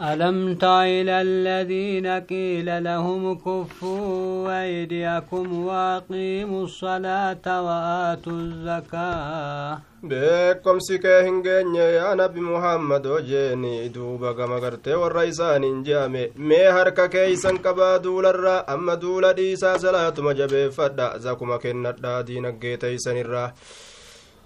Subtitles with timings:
[0.00, 9.78] ألم تر إلى الذين قيل لهم كفوا أيديكم وأقيموا الصلاة وآتوا الزكاة
[10.08, 16.70] beekomsi kee hin geenye yaa nabi muhammadoo jeeni duuba gama gartee warra isaaniin je'ame mee
[16.76, 23.48] harka keeysan qabaa duularraa amma duula dhiisaa salaatuma jabeeffadha zakuma kennadhaa diinaggee teeysanirraa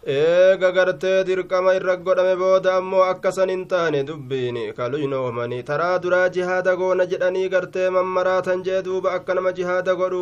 [0.08, 6.76] eega gartee dirqama irra godhame booda ammoo akkasan hin taane dubbiin kaluynoomani taraa duraa jihaada
[6.82, 10.22] goona jedhanii gartee mammaraatan jee duuba akka nama jihaada godhu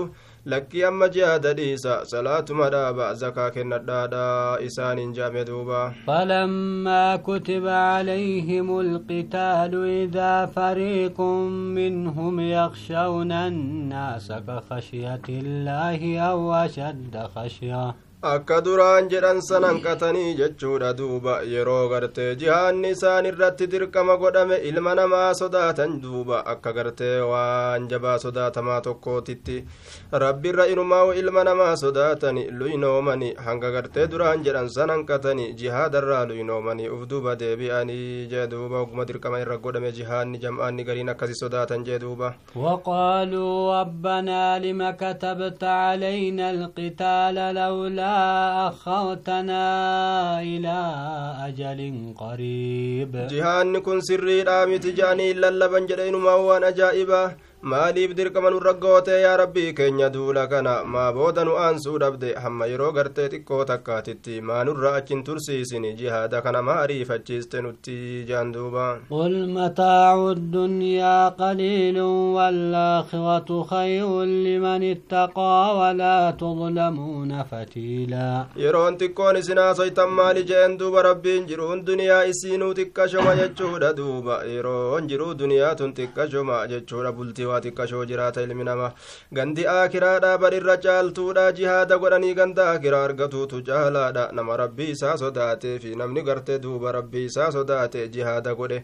[0.53, 4.25] lakkii amma jihaada dhiisa salaatuma dhaaba zakaa kennadhaadha
[4.69, 9.73] isaaniin jaame duuba فلما كتب عليهم القتال
[10.03, 11.21] إذا فريق
[11.77, 21.33] منهم يخشون الناس كخشية الله أو أشد خشية akka duraan jedhan sanan qatanii jechuudha duuba
[21.49, 28.15] yeroo gartee jihaanni isaan irratti dirqama godhame ilma namaa sodaatan duuba akka gartee waan jabaa
[28.23, 29.57] sodaatamaa tokkootitti
[30.23, 37.05] rabbirra inumaa'u ilma namaa sodaatani luynoomani hanga gartee duraan jedhan sanan qatanii jihaadarraa luynoomanii uf
[37.13, 42.33] duuba deebi'anii jee duuba oguma dirqama irra godhame jihaanni jam'aanni gariin akkasi sodaatan jee duuba
[42.55, 48.16] وقالوا ربنا لم كتبت علينا القتال لولا
[48.67, 49.63] أخرتنا
[50.41, 50.77] إلى
[51.47, 51.79] أجل
[52.17, 53.11] قريب.
[53.31, 54.77] جهان كن سري رامي
[55.31, 60.83] إلا اللبن جرين ما هو نجائبه maaliif dirqama nurra goote yaa rabbii keenya duula kana
[60.93, 66.41] maa booda nu aansuu dhabde hamma yeroo gartee xiqqoo takkaatitti maa nurra achin tursiisini jihaada
[66.45, 67.97] kana maa ariifachiiste nutti
[68.29, 79.35] jaan duuba قل متاع الدنيا قليل والآخرة خير لمن اتقى ولا تظلمون فتيلا yeroon xiqqoon
[79.41, 85.75] isinaa soytan maali jeen duuba rabbiin jiruun duniyaa isiinuu xiqqashoma jechuudha duuba yeroon jiruu duniyaa
[85.75, 88.91] tun xiqqashoma jechuudha bultii waa xiqqashoo jiraata ilmi namaa
[89.39, 95.95] gandi aakiraadha badhirra caaltuudha jihaada godhanii ganda aakiraa argatuutu caalaadha nama rabbii isaa sodaatee fi
[96.03, 98.79] namni gartee duuba rabbii isaa sodaate jihaada godhe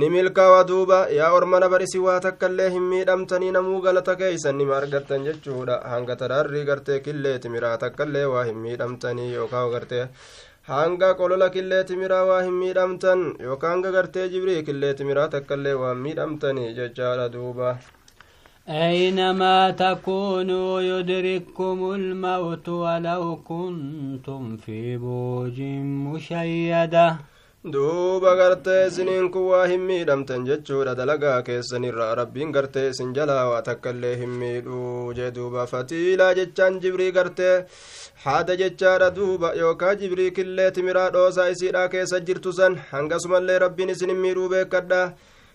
[0.00, 5.24] ni milkaawa duuba yaa ormana barisi waa takkaillee hin miidhamtanii namuu galata keeysan nima argattan
[5.28, 10.04] jechuudha hanga taraarrii gartee killee timiraa takkaillee waa hin miidhamtanii yookaan gartee
[10.68, 15.94] hanga qolola killee timiraa waa hin miidhamtan yookaan hanga gartee jibrii killee timiraa takkaillee waa
[16.06, 17.76] miidhamtanii jechaadha duuba
[18.69, 25.61] أينما تكونوا يدرككم الموت ولو كنتم في بوج
[26.07, 27.17] مشيدة
[27.63, 33.59] duuba gartee isiniin kun waa hin miidhamtan jechuudha dalagaa keessanirra rabbiin gartee isin jalaa waa
[33.67, 37.53] takkaillee hin miidhuu jee duuba fatiilaa jechaan jibrii gartee
[38.23, 44.13] haada jechaadha duuba yookaa jibrii killee timiraa dhoosaa isiidha keessa jirtu san hangasumallee rabbiin isin
[44.15, 45.01] hin miidhuu beekadha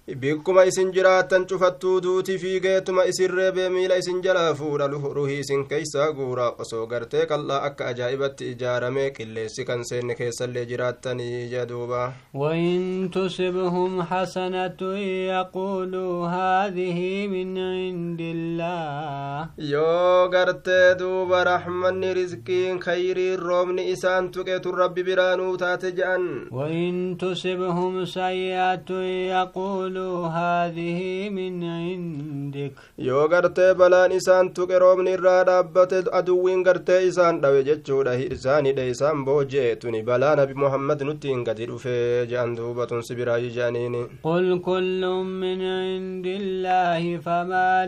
[0.08, 6.08] bikkuma isin jiraattan cufattuu duuti fiigeetuma isin reebee miila isin jalaa fuudha ruhii isin keeysaa
[6.14, 12.02] guura osoo gartee qal'aa akka ajaa'ibatti ijaaramee qilleessi kan seenne keessallee jiraattanii jedhuuba
[13.12, 14.82] تصبهم حسنة
[15.36, 25.04] يقولوا هذه من عند الله yoo gartee duuba raxmanni rizqiin khayriin roobni isaan tuqetu rabbi
[25.04, 28.90] biraanuu taate je'an وإن تصبهم سيئة
[29.98, 32.72] يقولوا هذه من عندك
[33.02, 38.86] yoo gartee balaan isaan tuqe roobni irraa dhaabbate aduwwiin gartee isaan dhawe jechuudha isaan hidhe
[38.94, 41.96] isaan booji'e tuni balaa nabi muhammad nuttiin gadi dhufe
[42.32, 45.02] je'an duuba tun sibiraayyi je'aniini قل كل
[45.44, 47.86] من عند الله فما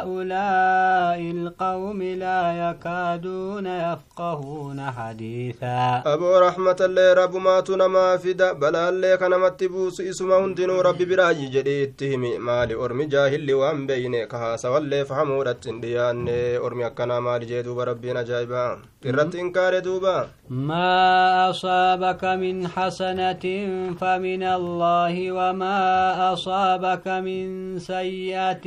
[0.00, 10.36] لهؤلاء القوم لا يكادون يفقهون حديثا aboo raxmatallee rabbumaatu namaa fida balaallee kanamatti buusu isuma
[10.42, 15.80] hundinuu rabbi biraayyi jedhii itti himi maali ormi jaahilli waan beeyne ka haasawallee fahamuudhatti hin
[15.86, 16.36] dhiyaanne
[16.68, 18.70] ormi akkanaa maali jee duuba rabbiin ajaa'ibaa
[19.12, 20.14] irratti inkaare duuba
[20.50, 23.44] ما أصابك من حسنة
[24.00, 28.66] فمن الله وما أصابك من سيئة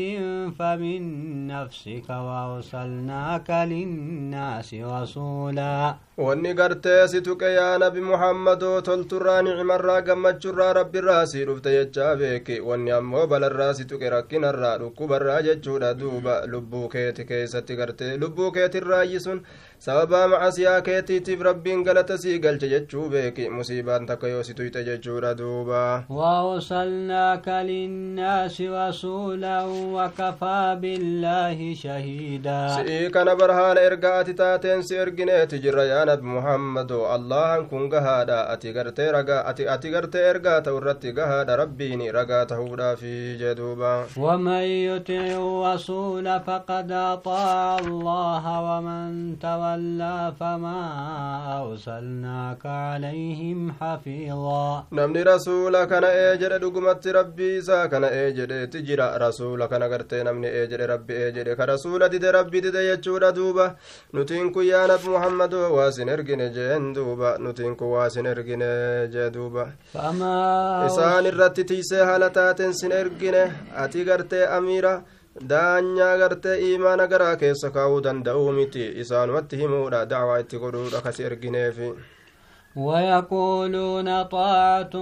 [0.59, 1.01] فمن
[1.47, 5.95] نفسك وأرسلناك للناس رسولا.
[6.17, 12.59] وني قرتي ستك يا نبي محمد وطلت راني عمر را قمت ربي راسي رفت جابيكي
[12.59, 18.77] ونّي أمو بل الراسي تك ركنا الرار كبر راجت جرى دوبا لبوكيتي كيستي قرتي لبوكيتي
[18.77, 19.41] الرايسون
[19.83, 25.31] sababaa macasiyaa keetiitiif rabbiin galata sii galche jechuu beeki musiibaan takka yoo si tuyxe jechuudha
[25.39, 29.57] duuba وأرسلناك للناس رسولا
[29.95, 36.99] وكفى بالله شهيدا si'ii kana barhaala erga ati taateen si ergineeti jirra yaa nabi muhammado
[37.15, 42.45] allahan kun gahaadha ati gartee ragaa ati ati gartee ergaa ta'u irratti gahaadha rabbiin ragaa
[42.53, 49.35] tahuudhaafi jee duuba ومن يطع الرسول فقد أطاع الله ومن
[49.73, 50.79] صلى فما
[51.63, 54.83] أرسلناك عليهم حفيظا.
[54.91, 60.89] نمني رسولك أنا أجر دقمت ربي ساك أنا أجر تجر رسولك أنا قرت نمني أجر
[60.89, 63.75] ربي أجر كرسولة دي ربي دي دي يتشور دوبا.
[64.13, 67.37] نتينك يا نب محمد واسن ارقن جين دوبا.
[67.37, 68.61] نتينك واسن ارقن
[69.13, 69.65] جين دوبا.
[69.93, 70.35] فما
[70.85, 73.35] إسان الرتي تيسي حالتات سن ارقن
[73.75, 75.03] أتي قرت أميرا.
[75.41, 81.89] Daanyaa gartee iimaana garaa keessa kaa'uu danda'uu miti isaanumatti himuudha dacwaa itti godhuudha kasi ergineefi
[82.75, 84.95] ويقولون طاعة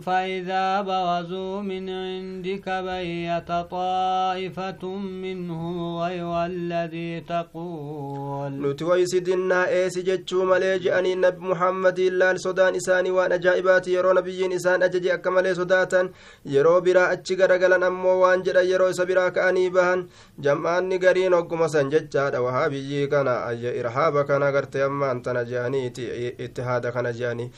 [0.00, 8.52] فإذا برزوا من عندك بيت طائفة منهم غير الذي تقول.
[8.70, 14.46] نتوي سيدنا إيسي جتشو مليج أني نبي محمد إلا السودان إساني وأنا جايباتي يرو نبي
[14.46, 16.10] إنسان أججي أكما لي سوداتا
[16.46, 20.06] يرو برا أتشقر غلن أمو وانجر يرو سبرا كأني بهن
[20.38, 27.48] جمعان نقرين وقم سنجتشا دوها بيجي كان أي إرحابك نغرت أمان تنجانيتي اتحادك نجانيتي je'anii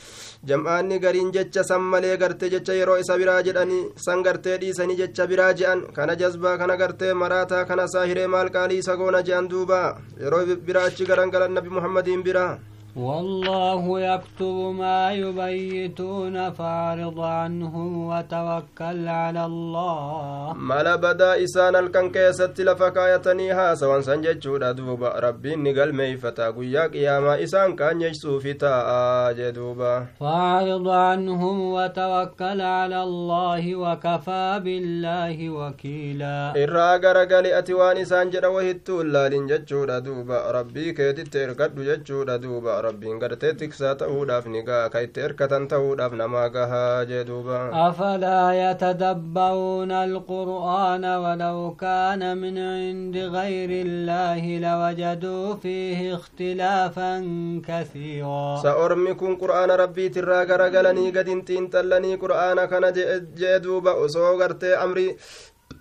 [0.51, 5.27] jam'aanni gariin jecha san malee gartee jecha yeroo isa biraa jedhanii san gartee dhiisanii jecha
[5.33, 9.79] biraa je'an kana jazbaa kana gartee maraataa kana saahiree maal qaalii isa goona je'an duuba
[10.23, 12.51] yeroo biraa achi garangalan nabi muhammadiin biraa
[12.95, 20.53] والله يكتب ما يبيتون فاعرض عنهم وتوكل على الله.
[20.53, 24.47] ما بدا إسان الكن كيست ها يتنيها سوى سنجج
[24.77, 32.61] دوبا ربي نقل ميفتا قياك يا ما إسان كان يجسو فتا جدوبا فاعرض عنهم وتوكل
[32.61, 36.53] على الله وكفى بالله وكيلا.
[36.63, 39.73] إراغ رقل أتوان إسان جروه التولى لنجج
[40.57, 42.09] ربي كيت تركد جج
[42.43, 47.59] دوبا rabbiin gartee tiksaa ta'uudhaaf ni gaha ka itti erkatan ta'uudhaaf namaa gahaa jee duuba
[47.89, 57.13] أفلا يتدبرون القرآن ولو كان من عند غير الله لوجدوا فيه اختلافا
[57.67, 62.91] كثيرا sa ormi kun qur'aana rabbiitirraa garagalanii gadin xiinxallanii qur'aana kana
[63.41, 65.15] jee duuba osoo gartee amrii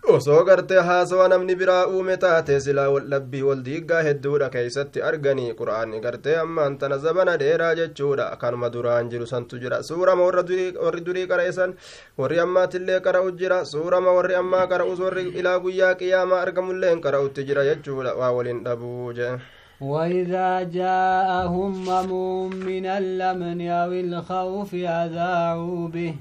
[0.08, 6.00] osoo gartee haasawa namni biraa uume taate silaa waldhabbii wal diiggaa hedduudha keeysatti arganii qur'aanni
[6.06, 11.76] gartee ammaan tana zabana dheeraa jechuudha kanuma duraan jiru santu jira suurama warri durii qara'esan
[12.18, 17.64] warri ammaatillee qara'u jira suurama warri ammaa qara'us warri ilaa guyyaa qiyaamaa argamulleen qara'utti jira
[17.70, 19.32] jechuudha waa waliin dhabuu jee
[19.80, 26.14] وإذا جاءهم أمر من الأمن أو الخوف أذاعوا به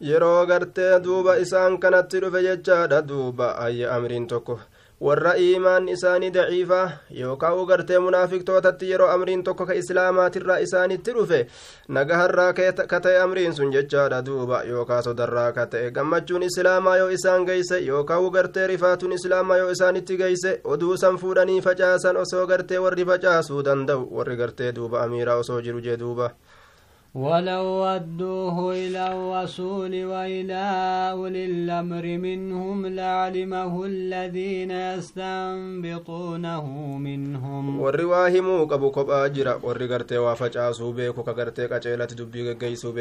[0.00, 4.58] yeroo gartee duuba isaan kanatti dhufe jechaadha duuba ayya amriin tokko
[5.00, 6.80] warra iimaan isaanii daciifa
[7.20, 11.40] yookaan gartee munaafiqtootatti yeroo amriin tokko ka islaamaatirraa isaanitti dhufe
[11.88, 12.52] nagaharraa
[12.92, 17.78] ka ta'e amriin sun jechaadha duuba yookaan sodarraa ka ta'e gammachuun islaamaa yoo isaan geeyse
[17.86, 23.62] yookaan gartee rifaatuun islaamaa yoo isaanitti geeyse oduu san fuudhanii facaasan osoo gartee warri facaasuu
[23.64, 26.30] danda'u warri gartee duuba amiiraa osoo jiru jee duuba.
[27.14, 30.62] ولو ودوه إلى الرسول وإلى
[31.14, 36.66] أولي الأمر منهم لعلمه الذين يستنبطونه
[36.98, 37.80] منهم.
[37.80, 42.92] والرواه موك أبو كبا جرا والرغرت وافج آسو بيكو كغرت كجيلة دبي غيسو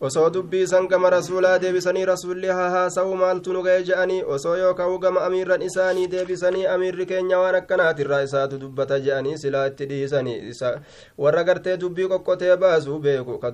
[0.00, 5.18] وصو دبي سنك مرسولا دي بساني رسول لها ها سو مالتون غيجاني وصو يوك أوغم
[5.18, 10.50] أمير رنساني دي بساني أمير ركين يوانك كنات الرئيسة دبتا جأني سلا اتدي ساني
[11.18, 12.98] ورغرت دبي كوكو تيباسو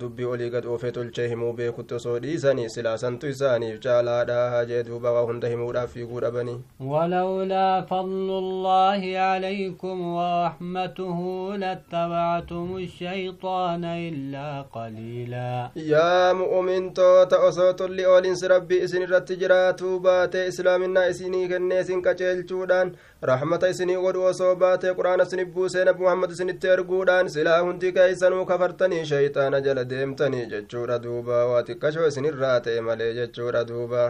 [0.02, 5.24] dubbii olii gad oofee tolchee himuu beekutti osoo dhiisanii silaasantu isaaniif caalaadha jee duuba waa
[5.30, 11.18] hunda himuudhaaf fiiguu dhabanii ولولا فضل الله عليكم ورحمته
[11.62, 21.06] لاتبعتم الشيطان إلا قليلا yaa mu'umintoota osoo tolli oolinsi rabbii isin irratti jiraatuu baate islaaminaa
[21.12, 22.92] isinii kennee isin qaceelchuudhaan
[23.31, 28.45] rahmata isinii godhu osoo baate quraana isinif buusee nabi muhammad isinitti erguudhaan silaa hundi keeysanuu
[28.51, 34.03] kafartanii shayxaana jala deemtanii jechuudha duuba waa xiqqashoo isinirraa ta'e malee jechuudha duuba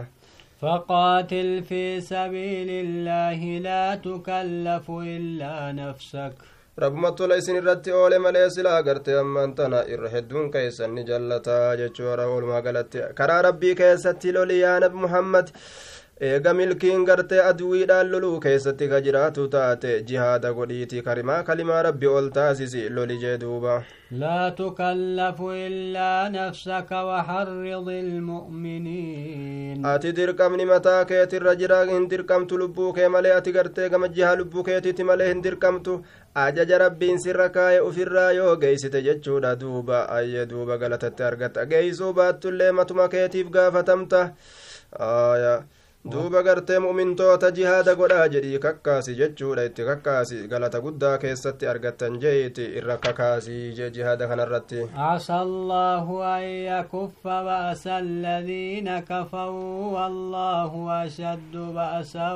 [0.63, 6.33] فقاتل في سبيل الله لا تكلف إلا نفسك
[6.81, 11.75] rabbuma tola isin irratti oole malee silaa agartee ammaan tana irra hedduun keessan ni jallataa
[11.81, 15.51] jechuudha walumaa galatti karaa rabbii keessatti loli yaa nabi muhammad
[16.29, 22.29] eega milkiin gartee aduwiidhaan loluu keessatti ka jiraatu taate jihaada godhiiti karimaa kalimaa rabbi ol
[22.39, 27.87] taasisi loli jee duuba لا تكلف إلا نفسك وحرض
[28.63, 34.35] المؤمنين ati dirqamni mataa keetirra jira hin dirqamtu lubbuu kee malee ati gartee gama jihaa
[34.41, 35.97] lubbuu keetitti malee hin dirqamtu
[36.45, 42.71] ajaja rabbiin sirra kaa'e ufirraa yoo geeysite jechuudha duuba ayye duuba galatatti argatta geeysuu baattullee
[42.71, 44.21] matuma keetiif gaafatamta
[44.99, 45.55] aya
[46.12, 52.64] duuba gartee mu'mintoota jihaada godhaa jedhii kakkaasi jechuudha itti kakkaasi galata guddaa keessatti argattan jeeti
[52.80, 60.72] irra kakaasii jee jihaada kanarratti عسى الله أن يكف بأس الذين كفروا والله
[61.04, 62.30] أشد بأسا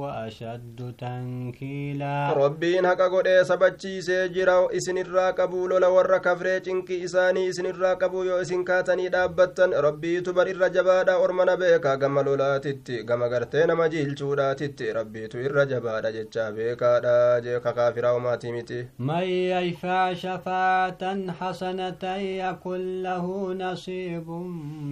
[0.00, 7.94] وأشد تنكيلا rabbiin haqa godhee sabachiisee jira isinirraa qabuu lola warra kafree cinqii isaanii isinirraa
[7.96, 13.66] qabuu yoo isin kaatanii dhaabbattan rabbiitu bar irra jabaadha ormana beekaa gama lolaatitti gama gartee
[13.72, 17.14] nama jiilchuudhaatitti rabbiitu irra jabaadha jechaa beekaadha
[17.46, 21.02] jee kakaafiraa homaatii miti من يشفع شفاعة
[21.40, 22.04] حسنة
[22.42, 23.24] يكن له
[23.62, 24.28] نصيب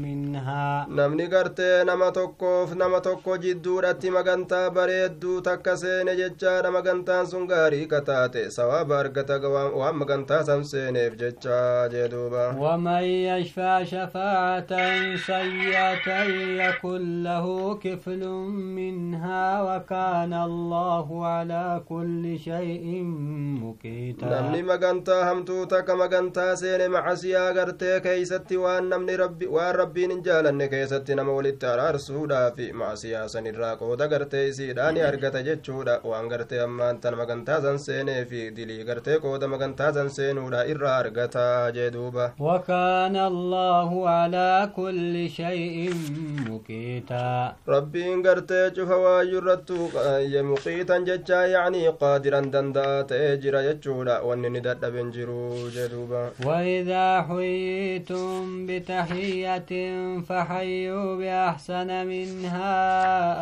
[0.03, 7.47] منها namni gartee nama tokkoof nama tokko jidduudhatti magantaa bareedduu takka seene jechaadha magantaan sun
[7.53, 9.39] gaarii kataate sawaaba argata
[9.81, 14.73] waan magantaa san seeneef jechaa jee duuba ومن يشفع شفاعة
[15.27, 16.09] سيئة
[16.63, 18.23] يكن له طفل
[18.79, 22.87] منها وكان الله على كل شيء
[23.63, 24.27] مقيتا.
[24.27, 30.59] نمني مغنتا همتو تك مغنتا سين محسيا غرتي كيستي وان ربي وان ربي نجال ان
[31.11, 37.15] نمولي تارار سودا في محسيا سن الراق ودا سيداني أرغتا جچودا وان غرتي أمان تن
[37.15, 37.77] مغنتا زن
[38.25, 45.31] في دلي غرتي كودا مغنتا زن سين ودا ارى أرغتا جدوبا وكان الله على كل
[45.31, 45.95] شيء
[46.51, 49.77] مكيتا ربي rabbiin gartee cufa waayyurrattu
[50.51, 57.23] muqiitan jechaa yacnii qaadiran danda'a ta'ee jira jechuudha wanni ni dadhaben jiru jee duuba وإذا
[57.29, 59.71] حييتم بتحية
[60.29, 62.77] فحيوا بأحسن منها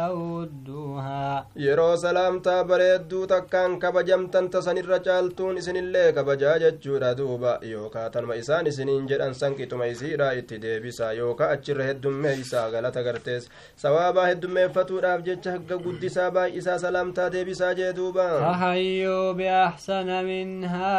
[0.06, 8.34] أو ردوها yeroo salaamtaa bareedduu takkaan kabajamtan tasanirra caaltuun isinillee kabajaa jechuudha duuba yookaa tanuma
[8.36, 15.50] isaan isiniin jedhan sanqixuma isiidha itti deebisa yookaa achirra heddummeeysaa galata gartees sawaabaa heddummeeffatuudhaaf jecha
[15.56, 18.28] hagga guddisaa baay'isaa salaamtaa deebisaa jee duuba.
[18.44, 20.96] فحيوا بأحسن منها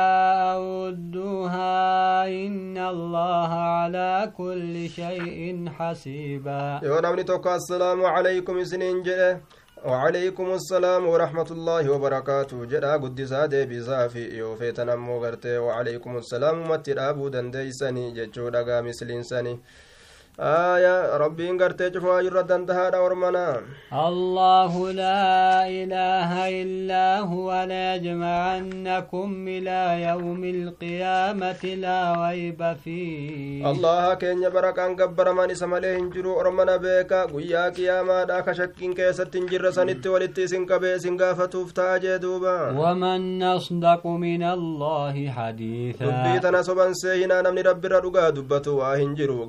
[0.53, 9.37] أو ردوها إن الله على كل شيء حسيبا yoo namni tokko assalaamu calaykum isiniin jedhe
[9.85, 17.27] وعليكم السلام ورحمة الله وبركاته جدا قدسا ديبسا في يوفيتنا مو غرتي وعليكم السلام مترابو
[17.29, 19.59] دنديسني ججو دقا مثلين سني
[20.39, 23.61] آية ربي غرتي شفوا يرى دندها دورمنا
[23.93, 33.71] الله لا إله إلا هو ليجمعنكم إلى يوم القيامة لا ريب فيه.
[33.71, 39.71] الله كين بركان قبر من سمله إنجرو ورمنا بيكا قيا قياما داك شكين كيست إنجر
[39.71, 42.77] سنت ولتي سنكبه سنقافتوف تاجي دوبا.
[42.77, 46.39] ومن أصدق من الله حديثا.
[46.41, 49.47] tana soban seehinaa namni rabbirra dhugaa dubbatu waa hin jiru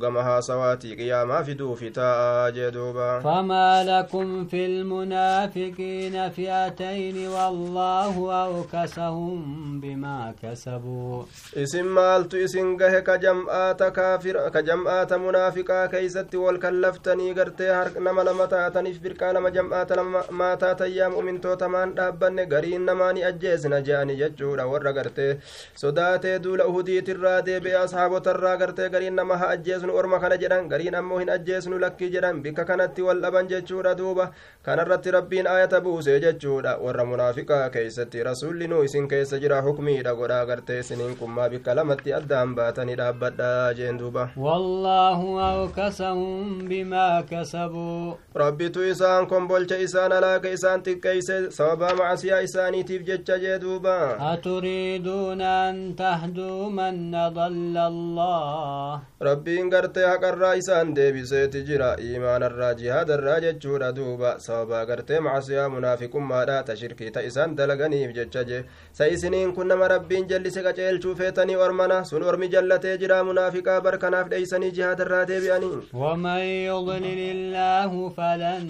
[3.24, 8.14] فما لكم في المنافقين فئتين والله
[8.46, 11.24] أوكسهم بما كسبوا.
[11.56, 18.46] إسم مالت إسم قه كجمعة كافر كجمعة منافقة كيست والكلفتني قرتي هرق نما لما
[18.92, 24.64] في بركان ما جمعة لما ما تاتي من توتمان دابن قرين نماني أجيزنا جاني جدجورا
[24.64, 25.38] ورقرتي
[25.76, 31.30] سداتي دول أهدي ترادي بأصحاب ترى قرتي قرين نما أجيزن ورما خنجران gariin ammoo hin
[31.36, 34.26] ajjeesnu lakkii jedhan bikka kanatti wal dhaban jechuudha duuba
[34.68, 40.44] kanarratti rabbiin aayata buuse jechuudha warra munaafiqaa keeysatti rasulli nu isin keessa jira hukmiidha godhaa
[40.52, 45.20] gartee isiniin kummaa bikka lamatti addaan baatanii dhaabbadha jeen duuba والله
[45.54, 53.58] أوكسهم بما كسبوا rabbitu isaan kombolcha isaan alaaka isaan xiqqeeyse sababaa macasiyaa isaaniitiif jecha jee
[53.64, 53.96] duuba
[54.34, 63.92] أتريدون أن تهدوا من أضل الله rabbiin gartee haqarraa isaan deebiseeti jira iimaanarraa jihaadarraa jechuudha
[63.98, 68.60] duuba sababaa gartee macasiyaa munaafiqummaadha ta shirkii ta isaan dalaganiif jecha je
[69.00, 74.28] sa isiniin kun nama rabbiin jallise qaceelchuu feetanii ormana sun ormi jallatee jira munaafiqaa barkanaaf
[74.34, 78.64] dheeysanii jihaadarraa deebi'anii ومن يضلل الله فلن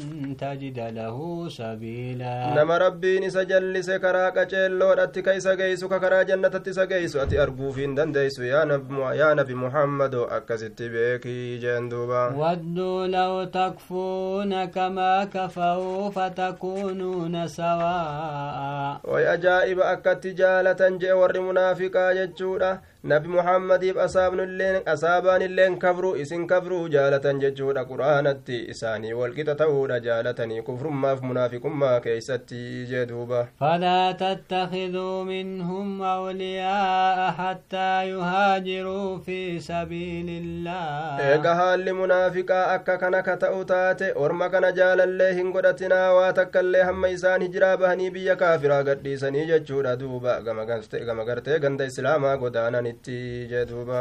[0.45, 1.17] تجد له
[1.49, 2.35] سبيلا
[5.59, 10.25] geeysu ka karaa jannatatti isa geeysu ati arguuf hin dandeeysu yaa nabi- yaa nabi muhammado
[10.37, 10.89] akkasitti
[11.79, 19.01] دوبا ودوا لو تكفون كما كفوا فتكونون سواء.
[19.05, 22.13] ويجائب أكت جالة جئ ور منافقا
[23.05, 31.21] nabi muhammadiif asaabaan illeen kabruu isin kabruu jaalatan jechuudha qur'aanatti isaanii walqixa ta'uudha jaalatanii kufrummaaf
[31.29, 32.63] munaafiqummaa keeysatti
[32.93, 39.39] jee duuba falaa tattakiduu minhum awliyaa'a hattaa yuhaajiruu fi
[39.69, 46.33] sabiilillah eega haalli munaafiqaa akka kana ka ta'u taate orma kana jaalallee hin godhatinaa waa
[46.41, 52.87] takkaillee hamma isaan hijiraa bahanii biyya kaafiraa gadhiisanii jechuudha duuba gama gartee ganda islaamaa godaanan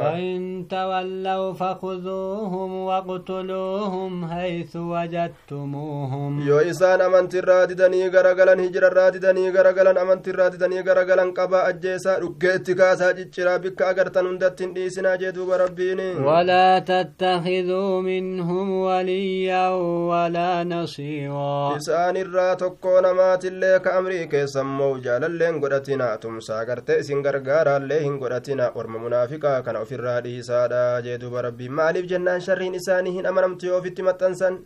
[0.04, 6.48] فإن تولوا فخذوهم واقتلوهم حيث وجدتموهم.
[6.48, 11.70] يو إسان أمن تراد دني غرغلا هجر راد دني غرغلا أمن تراد دني غرغلا قبا
[11.70, 16.16] أجيسا رقيت كاسا جيشرا بك أغر تنمدتن دي سنا جدوب ربيني.
[16.16, 19.70] ولا تتخذوا منهم وليا
[20.12, 29.00] ولا نصيوا إسان الراتقون مات الليك أمريكي سمو جالا لنقرتنا تمسا غرتئس غرغارا لهنقرتنا orma
[29.06, 34.06] munaafiqaa kana ofirraa dhiisaadha jee duba rabbiin maaliif jennaan sharriin isaanii hin amanamtu yoo ofitti
[34.10, 34.60] maxxansan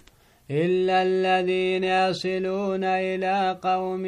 [0.50, 4.02] إلا الذين يصلون إلى قوم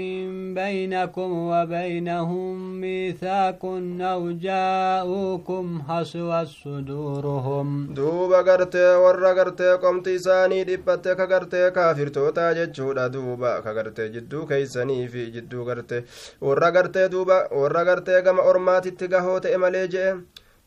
[0.55, 3.63] بينكم وبينهم ميثاق
[4.01, 13.09] أو جاءوكم حسوت صدورهم duuba gartee warra gartee qomti isaanii dhiphatte ka gartee kaafirtootaa jechuudha
[13.13, 16.05] duuba ka gartee jidduu keeysanii fi jidduu gartee
[16.41, 19.41] warra gartee duuba warra gartee gama ormaatitti gahoo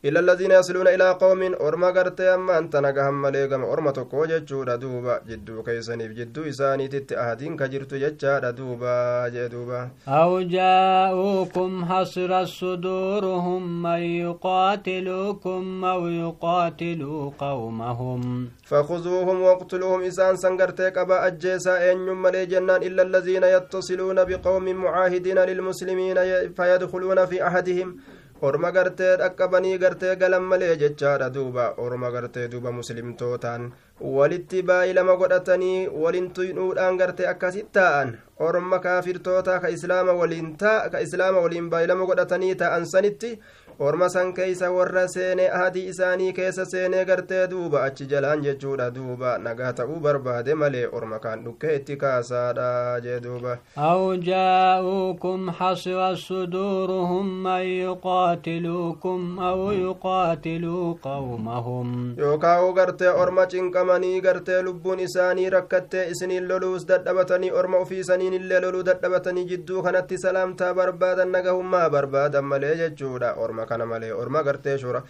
[0.06, 5.20] إلا الذين يصلون إلى قوم أرما غرتي أما أنت نغهم مليغم أرما تقو جتشورا دوبا
[5.28, 9.90] جدو كيسانيف جدو إساني تت أهدين كجرتو جتشارا دوبا جدوبا.
[10.08, 18.48] أو جاءوكم حسر صدورهم من يقاتلوكم أو يقاتلوا قومهم.
[18.64, 20.00] فخذوهم واقتلوهم.
[20.02, 22.82] إسان سنغرتي قبا أجيسا أن ملي جنان.
[22.82, 26.16] إلا الذين يتصلون بقوم معاهدين للمسلمين.
[26.56, 27.96] فيدخلون في أحدهم.
[28.43, 33.73] Orma gartee dhaqqabanii gartee galan malee jechaadha duuba orma gartee duuba muslimtootaan
[34.16, 38.16] walitti baay'ilama godhatanii walin tuynuudhaan gartee akkasit taa'an
[38.49, 43.38] orma kaafirtoota ka islaama waliin taa ka islaama waliin baay'ilama godhatanii taa'an sanitti
[43.78, 49.38] orma san keeysa warra seenee ahadii isaanii keessa seenee gartee duuba achi jalaan jechuudha duuba
[49.38, 57.42] nagaa ta'uu barbaade malee orma kaan dhukkee itti kaasaadha jee duuba أو جاءوكم حسرت صدورهم
[57.42, 66.88] من يقاتلوكم أو يقاتلوا قومهم yookaa gartee orma cinqamanii gartee lubbuun isaanii rakkattee isiniin loluus
[66.88, 73.65] dadhabatanii orma ofiisaniin illee loluu dadhabatanii jidduu kanatti salaamtaa barbaadan nagahummaa barbaadan malee jechuudha orma
[73.70, 75.02] kana malee orma gartee shora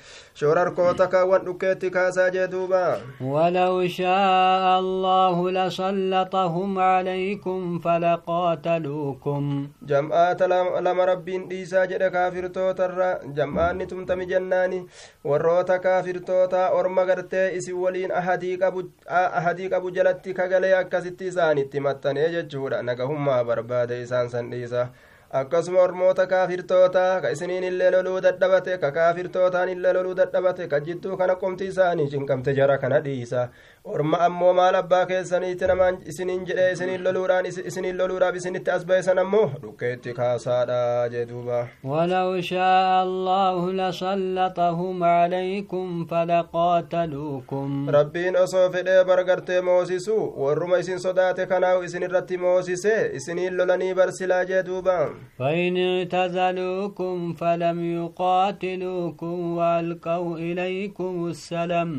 [0.43, 2.83] shorarkoota kaawwan dhukkeetti kaasaa jee duuba
[3.21, 10.49] ولو شاء الله لسلطهم عليكم فلقاتلوكم jam'aata
[10.83, 14.81] lama rabbiin dhiisaa jedhe kaafirtootarra jam'aanni tumtami jennaani
[15.25, 23.45] warroota kaafirtoota orma gartee isin waliin ahadii qabu jalatti kagalee akkasitti isaanitti maxxanee jechuudha nagahummaa
[23.45, 24.89] barbaade isaan san dhiisa
[25.31, 31.17] akkasuma ormoota kaafirtoota ka isiniin illee loluu dadhabate ka kaafirtootaan illee loluu dadhabate ka jidduu
[31.17, 33.49] kana qomti isaanii cinqamte jara kana dhiisa
[33.95, 39.19] orma ammoo maal abbaa keessaniitti namaan isiniin jedhee isiniin loluudhaan isiniin loluudhaaf isinitti as bayesan
[39.23, 40.79] ammoo dhukkeetti kaasaadha
[41.13, 50.99] jee duuba ولو شاء الله لسلطهم عليكم فلقاتلوكم rabbiin osoo fedhee bargartee moosisu warruma isin
[50.99, 54.99] sodaate kanaahu isin irratti moosise isiniin lolanii barsilaa jee duuba
[55.39, 61.93] فإن اعتزلوكم فلم يقاتلوكم وألقوا إليكم السلام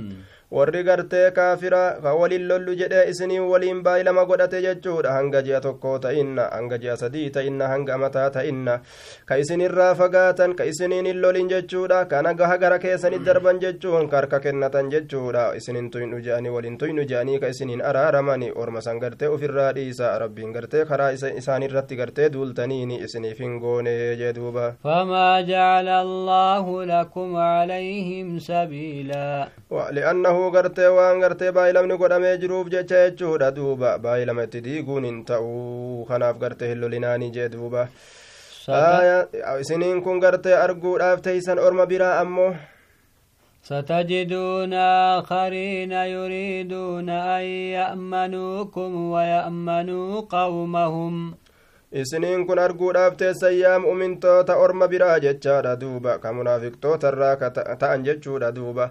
[0.52, 5.96] warri gartee kaafira ka waliin lollu jedhee isiniin waliin baay'ilama godhate jechuudha hanga ji'a tokkoo
[6.06, 8.76] ta'inna hanga ji'a sadii ta'inna hanga amataa ta'inna
[9.26, 14.40] ka isinirraa fagaatan ka isiniin hin lolin jechuudha kana gaha gara keessanit darban jechuun karka
[14.46, 19.68] kennatan jechuudha isinin tuynu je'anii waliin tuynu je'anii ka isiniin araaramani orma san gartee ufirraa
[19.80, 26.66] dhiisa rabbiin gartee karaa isaanirratti gartee duultaniini isiniif hin goone jee duuba فما جعل الله
[26.86, 29.48] لكم عليهم سبيلا
[30.38, 36.06] li'annahu gartee waan gartee baay'ilamni godhamee jiruuf jecha jechuudha duuba baay'ilama itti diiguun hin ta'u
[36.10, 37.88] kanaaf gartee hin lolinaanii jee duuba
[39.62, 42.52] isiniin kun gartee arguudhaaf teeysan orma biraa ammoo
[43.68, 44.74] ستجدون
[45.18, 47.46] آخرين يريدون أن
[47.78, 51.16] يأمنوكم ويأمنوا قومهم
[51.92, 57.52] isiniin kun arguudhaaf teessan yaa mu'mintoota orma biraa jechaadha duuba ka munaafiqtootarraa
[57.84, 58.88] ta'an jechuudha duuba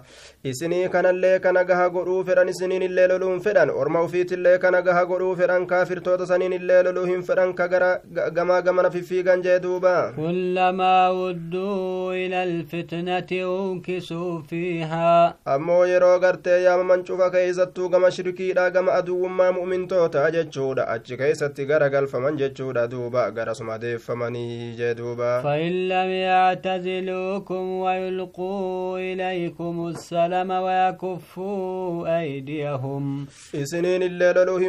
[0.51, 5.35] isinii kanallee kana gaha godhuu fedhan isiniin illee loluun fedhan orma ufiitillee kana gaha godhuu
[5.41, 7.91] fedhan kaafirtoota saniin illee loluu hin fedhan ka gara
[8.39, 17.03] gamaa gamana fiffiigan jee duuba كلما ودوا إلى الفتنة أوكسوا فيها ammoo yeroo gartee yaamaman
[17.03, 22.86] cufa keeysattuu gama shirkiidha gama aduwwummaa mu'mintoota jechuudha achi keeysatti gara galfaman jechuudha
[23.33, 33.27] garasuma deeffamanii jee duuba فإن لم يعتزلوكم ويلقوا إليكم السلام ويكفوا أيديهم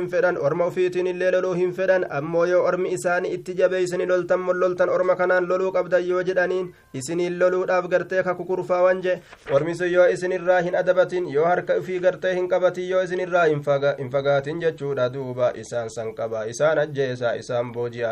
[0.09, 4.89] fedhan orma ufiitiin illee loluu hin fedhan ammoo yoo ormi isaanii itti jabeeysani loltan molloltan
[4.89, 9.15] orma kanaan loluu qabdan yoo jedhaniin isiniin loluudhaaf gartee ka kukurfaawan je
[9.53, 13.63] ormi sun yoo isinirraa hin adabatin yoo harka ufii gartee hin qabatin yoo isinirraa hin
[14.15, 18.08] fagaatin jechuudha duuba isaan san qaba isaan ajjeesa isaan booji'a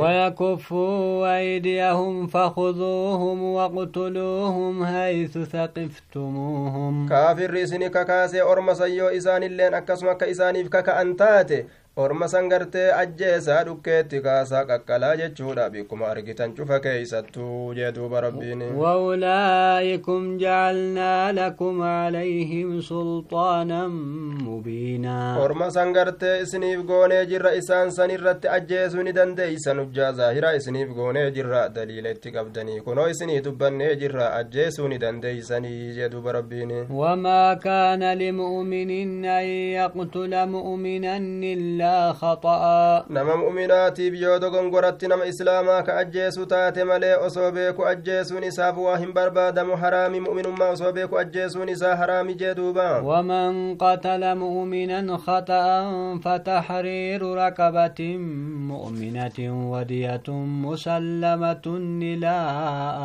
[0.00, 10.88] ويكفوا أيديهم فخذوهم وقتلوهم حيث ثقفتموهم كافر ريسني كاكاسي أرمسيو إساني اللين أكسمك إساني فكاك
[10.88, 11.64] أنتاتي
[11.96, 18.62] orma san gartee ajjeesaa dhukkeetti kaasaa qaqqalaa jechuudha bikkuma argitan cufa keeysattuu jee duuba rabbiin
[18.74, 23.86] وأولئكم جعلنا لكم عليهم سلطانا
[24.48, 30.54] مبينا orma san gartee isiniif goonee jirra isaan san irratti ajjeesuu ni dandeeysan hujjaa zaahira
[30.56, 36.32] isiniif goonee jirra daliila itti qabdanii kunoo isinii dubbannee jirra ajjeesuu ni dandeeysanii jee duuba
[36.32, 38.90] rabbiin وما كان لمؤمن
[39.24, 39.44] أن
[39.78, 40.46] يقتل
[41.84, 43.04] مؤمنا خطأ
[45.08, 50.70] nama islaamaa ka ajjeesu taate malee osoo beeku ajjeesuun isaaf waa hin barbaadamu haraami mu'minummaa
[50.76, 55.64] osoo beeku ajjeesuun isaa haraami jee duuba ومن قتل مؤمنا خطأ
[56.24, 58.16] فتحرير رقبة
[58.72, 59.38] مؤمنة
[59.72, 60.28] ودية
[60.66, 61.66] مسلمة
[62.02, 62.36] إلى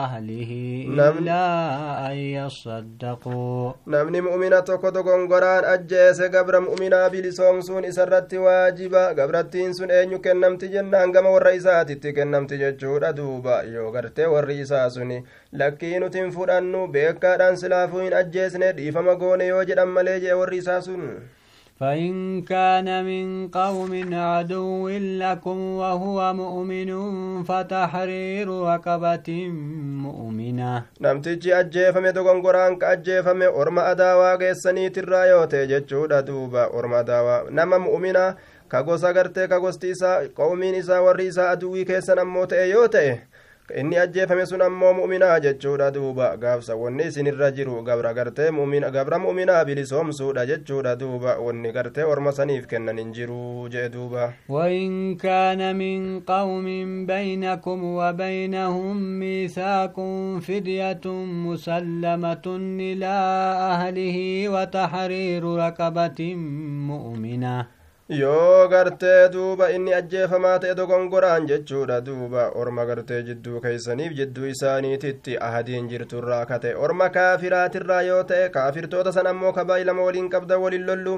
[0.06, 0.52] أهله
[0.96, 1.18] نعم.
[1.18, 1.44] إلا
[2.12, 8.38] أن يصدقوا namni mu'mina tokko dogongoraan ajjeese gabra mu'minaa bilisoomsuun isarratti
[8.70, 14.60] waajiba gabrattiin sun eenyu kennamti jennaan gama warra isaatitti kennamti jechuudha duuba yoo gartee warri
[14.66, 15.18] isaa suni
[15.62, 20.64] lakkii nuti hin fudhannu beekaadhaan silaafuu hin ajjeesne dhiifama goone yoo jedhan malee jee warri
[20.64, 21.04] isaa sun
[21.80, 24.88] فإن كان من قوم عدو
[25.24, 26.90] لكم وهو مؤمن
[27.44, 29.48] فتحرير رقبة
[30.04, 30.84] مؤمنة
[32.14, 38.36] dogongoraan ka ajjeefame orma adaawaa geessaniitirraa yoo ta'e jechuudha duuba orma adaawaa nama mu'mina
[38.70, 42.88] ka gosa gartee ka gosti isaa qawmiin isaa warri isaa aduwwii keessan ammoo ta'e yoo
[42.88, 43.14] ta'e
[43.78, 49.20] inni ajjeefame sun ammoo mu'minaa jechuudha duuba gaafsa wanni isinirra jiru gabra gartee mu'mina gabra
[49.20, 55.76] mu'minaa bilisoomsuudha jechuudha duuba wanni gartee orma saniif kennan hin jiru jee duuba وإن كان
[55.76, 56.66] من قوم
[57.06, 59.96] بينكم وبينهم ميثاق
[60.42, 61.06] فدية
[61.46, 62.46] مسلمة
[62.90, 63.16] إلى
[63.72, 66.36] أهله وتحرير رقبة
[66.90, 67.79] مؤمنة
[68.10, 75.38] yoo gartee duuba inni ajjeefamaa ta'e dogongoraan jechuudha duuba orma gartee jidduu keeysaniif jidduu isaaniititti
[75.48, 81.16] ahadiin jirturraa kate orma kaafiraatirraa yoo ta'e kaafirtoota san ammoo kabaayilama waliin qabda walin lollu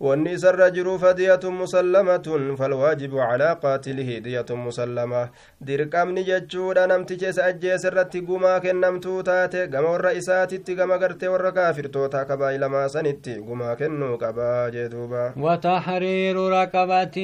[0.00, 5.28] jiru fadiyatun musallamatun falwaajibu calaa qaatilihi diyatun musallama
[5.60, 11.52] dirqamni jechuudha namticha isa ajjeese irratti gumaa kennamtuu taate gama warra isaatitti gama gartee warra
[11.52, 17.16] kaafirtoota kabaayilamaa sanitti gumaa kennuu qabaa jee duuba وتحرير رقبة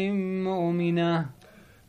[0.44, 1.24] مؤمنة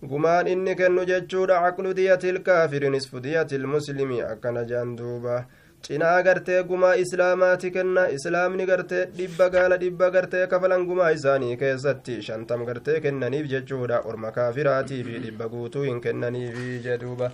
[0.04, 5.46] gumaan inni kennu jechuudha caqlu diyatil kaafiri nisfu diyatil muslimi akkana jaan duuba
[5.88, 12.18] cinaa gartee gumaa islaamaati kenna islaamni gartee dhibba gaala dhibba gartee kafalan gumaa isaanii keessatti
[12.28, 17.32] shantam gartee kennaniif jechuudha orma kaafiraatii fi dhibba guutuu hin kennaniifi jedhuuba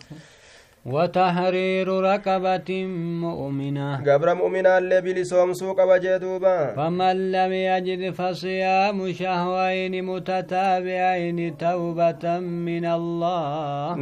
[0.85, 2.85] وتحرير رقبة
[3.23, 13.95] مؤمنة gabra mu'minaallee bilisoomsuu qaba jedhuuba فمن لم يجد فصيام شهرين متتابعين توبة من الله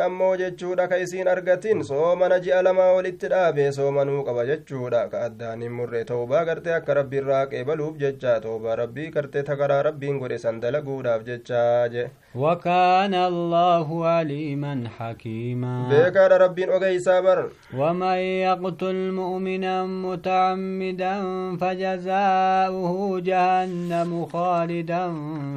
[0.00, 5.62] ammoo jechuudha ka isiin argatin soomana ji'a lamaa walitti dhaabe soomanuu qaba jechuudha ka addaan
[5.62, 10.60] hin murre toobaa gartee akka rabbiirraa qeebaluuf jecha toobaa rabbii gartee takaraa rabbiin godhe san
[10.60, 15.88] dalaguudhaaf jecha je وكان الله عليما حكيما.
[15.88, 21.14] بيكا ربين أغي سابر ومن يقتل مؤمنا متعمدا
[21.60, 25.04] فجزاؤه جهنم خالدا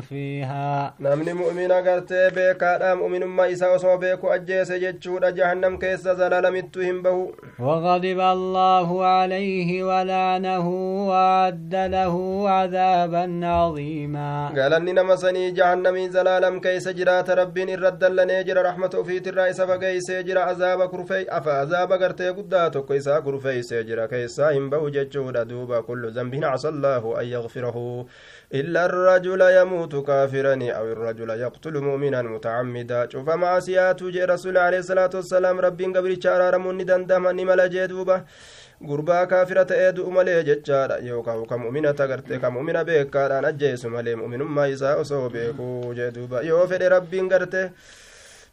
[0.10, 0.94] فيها.
[1.00, 7.02] نمني مؤمنا قرتي بيكا مؤمن ما إسا وصو بيكو أجيس جتشود جهنم كيس زلال متهم
[7.02, 10.68] به وغضب الله عليه ولعنه
[11.10, 12.16] وأعد له
[12.50, 14.48] عذابا عظيما.
[14.58, 20.40] قال أني نمسني جهنمي زلالم كيس جرات ربين الرد لنجر رحمة في ترى فقيس جرا
[20.40, 26.12] عذاب كرفي أفا عذاب قرتي قداتو كيسا كرفي سجرا كيسا هم به جتشود دوبا كل
[26.12, 28.06] ذنب عسى الله أن يغفره
[28.54, 35.10] إلا الرجل يموت كافرا أو الرجل يقتل مؤمنا متعمدا شوف معصيات جي رسول عليه الصلاة
[35.16, 38.26] والسلام ربين قبل شارارمون دندما نملا جدوبا
[38.84, 40.98] gurbaa kaafira ta'ee du'u malee jechaadha.
[41.10, 46.42] Yookaan ka mu'minata garte ka mu'mina beekaadhaan ajjeesu malee mu'minummaa isaa osoo beekuu jee duuba.
[46.42, 47.30] Yoo fedhe rabbiin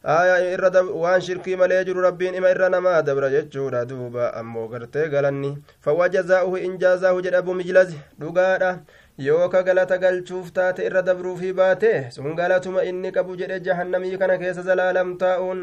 [0.04, 0.70] garte irra
[1.02, 6.08] waan shirkii malee jiru rabbiin ima irra namaa dabra jechuudha duuba ammoo gartee galanni fawwa
[6.08, 8.70] jazaa'uhu in jaazaahu jedha bumijlazi dhugaadha
[9.18, 14.38] yoo ka galata galchuuf taate irra dabruufii baate sun galatuma inni qabu jedhe jahannamii kana
[14.38, 15.60] keessa zalaalam taa'uun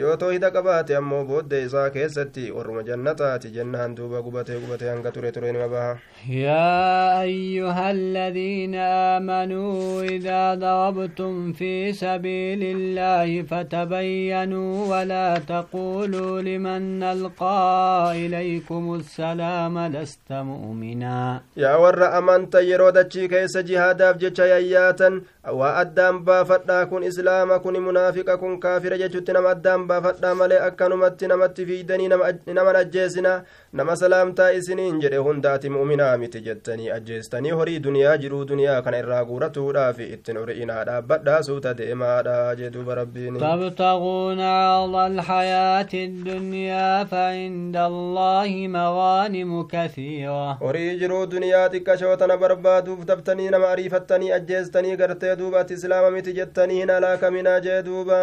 [0.00, 5.32] yoo toohida qabaate ammoo booddee isaa keessatti warruma jannataati jennaan duuba gubatee gubatee hanga ture
[5.32, 5.96] ture nima baha
[6.28, 8.74] يا أيها الذين
[9.14, 21.40] آمنوا إذا ضربتم في سبيل الله فتبينوا ولا تقولوا لمن ألقى إليكم السلام لست مؤمنا
[21.56, 28.58] يا ور أمنت يرودتشي كيس جهادا بجتشا ياتا وأدام بافتا كن إسلام كن منافق كن
[28.58, 33.32] كافر جتشت نم أدام baafadhaa malee akkanumatti namatti fiidanii nama ajjeesina
[33.80, 39.24] nama salaamtaa isiniin jedhe hundaati mu'minaa miti jettanii ajjeestanii horii duniyaa jiruu duniyaa kana irraa
[39.30, 49.52] guuratuudhaaf ittiin hori'inaa dhaabbadhaa suuta deemaadha jedhuuba rabbiin تبتغون عرض الحياة الدنيا فعند الله مغانم
[49.72, 56.80] كثيرة horii jiruu duniyaa xiqqashootana barbaaduuf dabtanii nama ariifattanii ajjeestanii gartee duubatti islaama miti jettanii
[56.80, 58.20] hin alaakaminaa jee duuba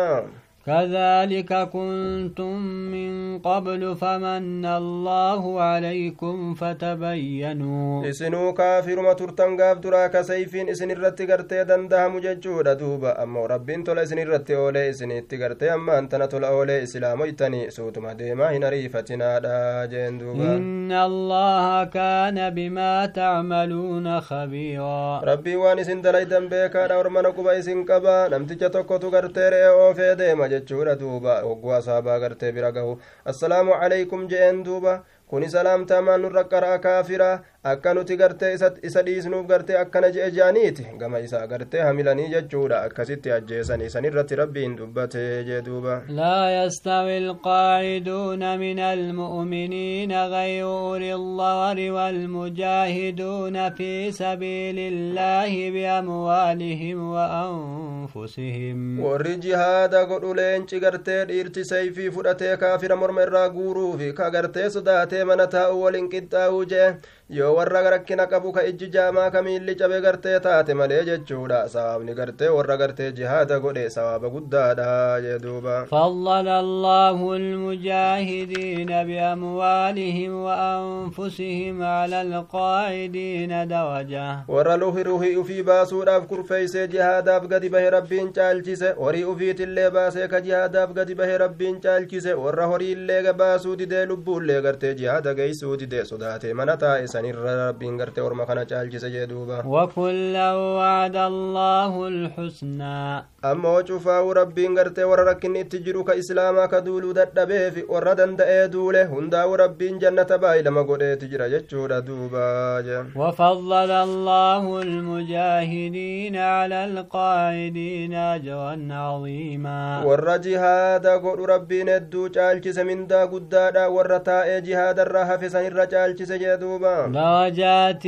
[0.66, 2.56] كذلك كنتم
[2.94, 8.10] من قبل فمن الله عليكم فتبينوا.
[8.10, 13.24] إسنو كافر ما ترتن غاب درا كسيفين إسن الرت غرت دندها مججو دوبا.
[13.24, 17.98] ام رب انت لسن الرت أولي إسن تغرت ام أنت نتل أولي اسلام يتني صوت
[17.98, 25.22] ما ديما هنا ريفتنا دا جندوبا إن الله كان بما تعملون خبيرا.
[25.24, 31.74] ربي وان سن دليدن بك دا ورمنكم اسن قبا نمتي تشتكو تغرت أو فيدي hogguu
[31.74, 37.94] asaabaa gartee bira gahu assalaamu calaykum je'een duuba kuni salaamtaa maan nurra qara'a kaafira akka
[37.94, 43.82] nuti gartee isa dhiisnuuf gartee akkana je'e jaaniiti gama isaa gartee hamilanii jechuudha akkasitti ajjeesan
[43.88, 53.70] isan irratti rabbiin dubbate jee duuba لا يستوي القاعدون من المؤمنين غير أولي الضرر والمجاهدون
[53.70, 63.22] في سبيل الله بأموالهم وأنفسهم warri jihaada godhu leenci gartee dhiirti sayfii fudhatee kaafira morma
[63.28, 66.90] irraa guuruufi ka gartee sodaatee mana taa'u waliin qixxaa'uu jee
[67.38, 72.14] yoo warra rakkina qabu ka ijji jaamaa ka miilli cabe gartee taate malee jechuudha sawaabni
[72.20, 74.88] gartee warra gartee jihaada godhe sawaaba guddaadha
[75.26, 86.28] jee duuba فضل الله المجاهدين بأموالهم وأنفسهم على القاعدين درجة warra luhi ruhii ufii baasuudhaaf
[86.28, 92.34] kurfeeysee jihaadaaf gadi bahe rabbiin caalchise horii ufiitillee baasee ka jihaadaaf gadi bahe rabbiin caalchise
[92.44, 98.46] warra horiillee baasuu didee lubbuullee gartee jihaada geeysuu didee sodaatee mana taa'e سنرر بينغرت ورما
[98.46, 103.26] كان جال جس جدوبا وكل وعد الله الحسنى.
[103.46, 108.36] أما وجفا ورب بينغرت وركن تجرو كاسلاما كدول ددبه في وردن
[108.72, 113.06] دوله هندا ورب بين جنته باي لما غد تجرا دوبا.
[113.16, 118.14] وفضل الله المجاهدين على القائدين
[118.46, 120.04] جوا عظيما.
[120.06, 126.32] والرجهاد غد ربي ندو جال جس من دا غدادا ورتا جهاد الرحف سنرر جال جس
[126.32, 128.08] جدوبا درجات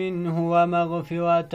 [0.00, 1.54] منه ومغفرة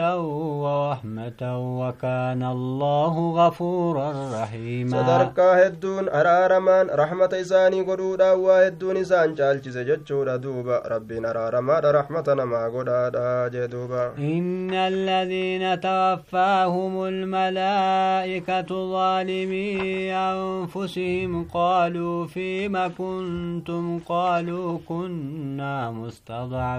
[0.64, 1.42] ورحمة
[1.80, 4.10] وكان الله غفورا
[4.42, 4.98] رحيما.
[4.98, 10.04] صدرك هدون أرارمان رحمة إساني قدودا وهدون إسان جالك سجد
[10.42, 22.88] دوبا ربي نرارمان رحمتنا ما قدودا جدوبا إن الذين توفاهم الملائكة ظالمي أنفسهم قالوا فيما
[22.88, 26.75] كنتم قالوا كنا مستضعفين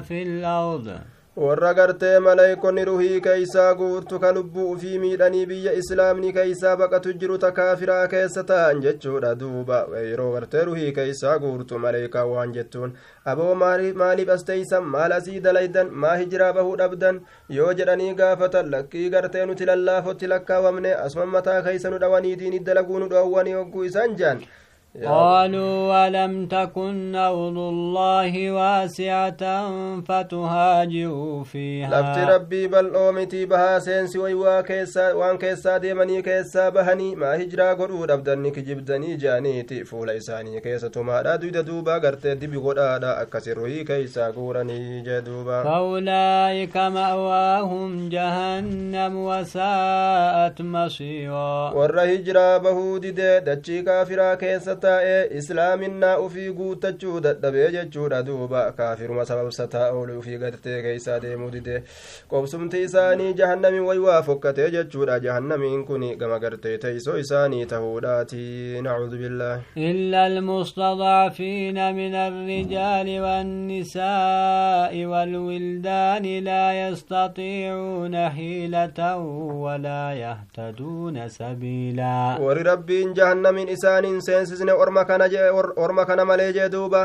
[0.00, 0.98] في الأرض
[1.36, 7.38] warra gartee maleeykonni ruhii keeysaa guurtu ka lubbuu ufii miidhanii biyya islaamni keeysaa baqatu jiru
[7.44, 12.94] ta kaafiraa keessa ta'an jechuudha duuba yeroo gartee ruhii keeysaa guurtu maleeykaa waan jettuun
[13.32, 17.20] aboo maaliif asteeysan maal asii dalaydan maa hijiraa bahuu dhabdan
[17.58, 23.08] yoo jedhanii gaafatan lakkii gartee nuti lallaafotti lakkaawamne asuma mataa keeysa nu dhawaniitiin iddalaguu nu
[23.14, 24.46] dhoowwanii hogguu isaan jaan
[25.02, 29.42] قالوا ولم تكن أرض الله واسعة
[30.00, 37.14] فتهاجروا فيها؟ لفت ربي بل أومتي بها سينسي ويوا كيسا وان كيسا ديمني كيسا بهني.
[37.14, 39.84] ما هجرا قرود أبدني كجبدني جانيتي.
[39.84, 41.98] فول إساني كيسا تما دويد دوبا.
[41.98, 45.62] قرتي دبي قرادا أكسروي كيسا قورني جدوبا.
[45.62, 51.70] فأولئك مأواهم جهنم وساءت مصيرا.
[51.74, 53.40] ور هجرا بهود دي.
[53.40, 60.78] دچي كافرا كيسا taa'ee islaaminaa ufii guuttachuu dadhabee jechuudha duuba kaafiruma sababsa taa'oolu ufii gartee
[60.88, 61.82] keeysaa deemuu dide
[62.34, 68.44] qobsumti isaanii jahannami way waa fokkatee jechuudha jahannamiin kun gama gartee teeysoo isaanii tahuudhaati
[68.88, 79.16] nacuudu billah إلا المستضعفين من الرجال والنساء والولدان لا يستطيعون حيلة
[79.64, 85.48] ولا يهتدون سبيلا ور ربين جهنم إسان سينسسن orma kana jee
[85.86, 87.02] orma kana malee jee duuba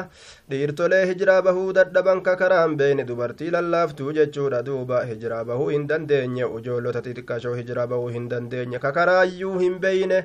[0.50, 6.46] dhiirtolee hijiraa bahuu dadhaban ka karaan beeyne dubartii lallaaftuu jechuudha duuba hijiraa bahuu hin dandeenye
[6.60, 10.20] ujoollota xixiqqashoo hijiraa bahuu hin dandeenye ka karaayyuu hin beeyne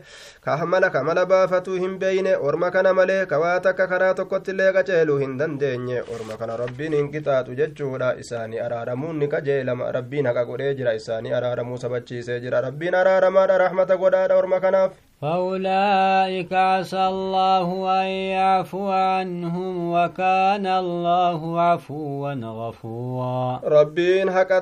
[0.48, 4.72] ka mala ka mala baafatuu hin beeyne orma kana malee ka waa takka karaa tokkottillee
[4.78, 10.44] qaceeluu hin dandeenye orma kana rabbiin hin qixaaxu jechuudha isaanii araaramuun ni qajeelama rabbiin haqa
[10.52, 14.92] godhee jira isaanii araaramuu sabachiisee jira rabbiin araaramaadha rahmata godhaadha orma kanaaf
[15.24, 17.68] فأولئك عسى الله
[18.02, 23.60] أن يعفو عنهم وكان الله عفوا غفورا.
[23.64, 24.52] ربين حق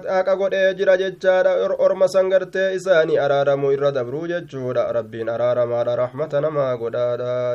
[0.41, 1.53] قد أجر ججارا
[1.85, 6.97] ارم سنغرت إساني أرارمو إر دبرو ججورا ربين أرارما رحمة نما قد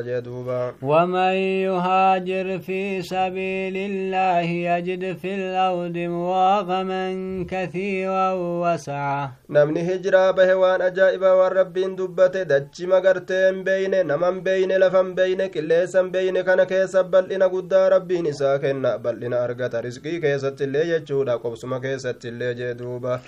[0.07, 0.73] جدوبا.
[0.81, 1.33] ومن
[1.67, 7.05] يهاجر في سبيل الله يجد في الأرض مراغما
[7.51, 14.77] كثيرا وسعة نمني هجرا بهوان أجائبا والربين دبت دجما gartee hin beeyne nama hin beeyne
[14.83, 19.81] lafa hin beeyne qilleessa hin beeyne kana keessa bal'ina guddaa rabbiin isaa kenna bal'ina argata
[19.87, 23.19] riskii keessatti illee jechuudha qobsuma keessatti illee jee duuba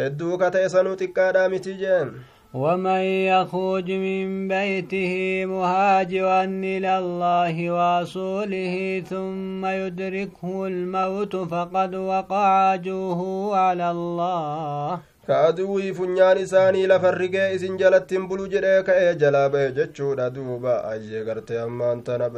[0.00, 2.18] hedduu ka ta'e sanuu xiqqaadhaa miti jeen
[2.54, 3.00] ومن
[3.32, 13.20] يخرج من بيته مهاجرا إلى الله ورسوله ثم يدركه الموت فقد وقع أجره
[13.56, 20.28] على الله ka aduwii funyaan isaanii lafarrigee isin jalattin bulu jedhee ka'ee jalaa ba'e jechuudha
[20.36, 22.28] duuba ayyee gartee ammaan tana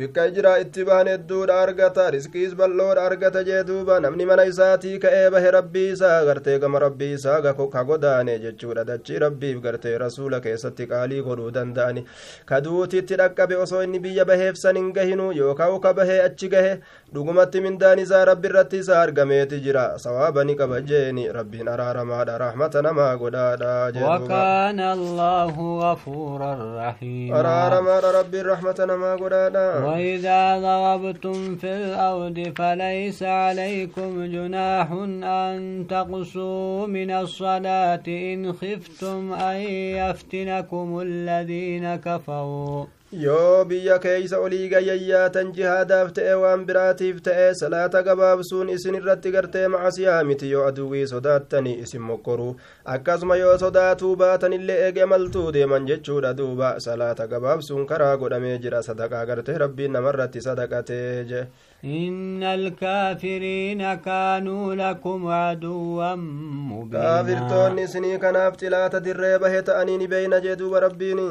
[0.00, 5.30] bikka jira itti baan hedduudha argata riskiis bal'oodha argata jee duuba namni mana isaatii ka'ee
[5.36, 10.88] bahe rabbii isaa gartee gama rabbii isaa ka godaane jechuudha dachii rabbiif gartee rasuula keessatti
[10.94, 12.04] qaalii godhuu danda'ani
[12.52, 16.74] ka duutitti dhaqqabe osoo inni biyya baheefsan hin gahinu yookaan ka bahee achi gahe
[17.14, 22.36] dhugumatti mindaan isaa rabbi irratti isaa argameeti jira sawaaba ni qaba jeeni rabbiin araarama نمادا
[22.36, 27.40] رحمة نما قدادا وكان الله غفورا رحيما.
[27.40, 29.84] أرارما ربي رحمة نما قدادا.
[29.84, 34.88] وإذا ضربتم في الأرض فليس عليكم جناح
[35.22, 39.60] أن تقصوا من الصلاة إن خفتم أن
[40.00, 42.97] يفتنكم الذين كفروا.
[43.23, 49.67] yoo biyya keeysa olii gayyayyaatan jihaadaaf ta'e waan biraatiif ta'e salaata gabaabsuun isin irratti gartee
[49.73, 52.55] macasiyaa miti yoo aduwii sodaattanii isin mokkoruu
[52.95, 59.25] akkasuma yoo sodaatuu baatanillee eege maltuu deeman jechuudha duuba salaata gabaabsuun karaa godhamee jira sadaqaa
[59.31, 61.43] gartee rabbiin namarratti sadaqatee je
[61.85, 71.29] إن الكافرين كانوا لكم عدوا مبينا كافرتون سني كناف تلاتة دريبة تأنين بين جدوب ربيني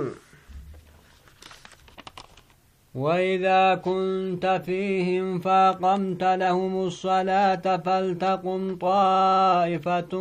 [2.98, 10.18] وإذا كنت فيهم فأقمت لهم الصلاة فلتقم طائفة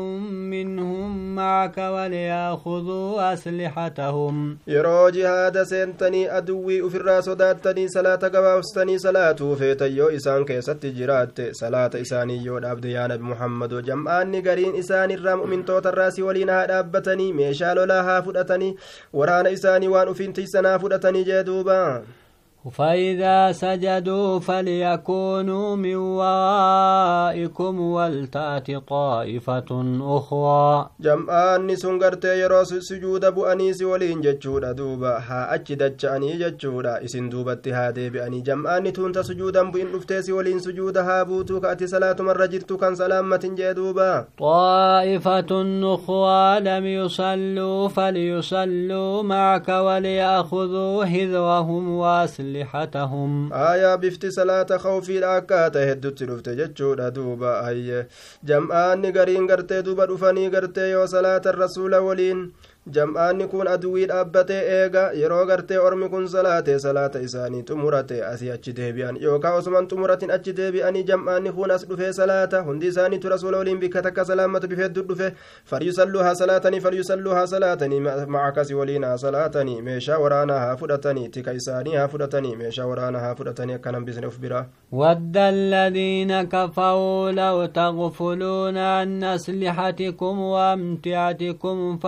[0.52, 4.58] منهم معك وليأخذوا أسلحتهم.
[4.66, 12.36] يرو جهاد سنتني أدوي أفرا صداتني صلاة قباوستني صلاة فيتيو إسان كيست جرات صلاة إساني
[12.44, 18.20] يو عبد يا محمد جمعان نقرين إسان الرام من توت الراس ولينا دابتني ميشال لها
[18.20, 18.76] فدتني
[19.12, 22.02] وران إساني وان أفنتي سنا فدتني جدوبا
[22.72, 30.88] فإذا سجدوا فليكونوا من ورائكم ولتأتي طائفة أخرى.
[31.00, 36.86] جمعان نسون قرتي يروس سجود أبو أنيس ولين جتشود دوبا ها أجد أجاني جتشود.
[36.86, 41.60] إسن دوبا اتهادي بأني جمعان نتون تسجود أبو إن ولين سجود ها بوتو.
[41.60, 45.52] كأتي صلاة من رجرت كان سلامة جدوبا طائفة
[45.94, 52.55] أخرى لم يصلوا فليصلوا معك وليأخذوا حذرهم وأسلموا.
[53.52, 58.06] Aayaa bifti salaata khawfiidha akkaata heddutti dhufte jechuudha duuba hayye
[58.50, 62.52] jam'aanni gariin gartee duuba dhufanii gartee yoo salaata rasuula waliin
[62.94, 68.72] jam'aanni kun aduwii dhaabbatee eega yeroo gartee ormi kun salaate salaata isaanii xumurate asii achi
[68.72, 73.78] deebi'an yookaan osuman xumuratin achi deebi'anii jam'aanni kun as dhufee salaata hundi isaaniitu rasuula waliin
[73.80, 75.32] bikka takka salaammatu bifa hedduu dhufe
[75.72, 78.00] falyusalluu haa salaatanii falyusalluu haa salaatanii
[78.36, 83.34] macakasi waliin haa salaatanii meeshaa waraanaa haa fudhatanii tika isaanii haa fudhatanii meeshaa waraanaa haa
[83.34, 91.98] fudhatanii akkanan bisne uf biraa ود الذين كفروا لو تغفلون عن أسلحتكم وأمتعتكم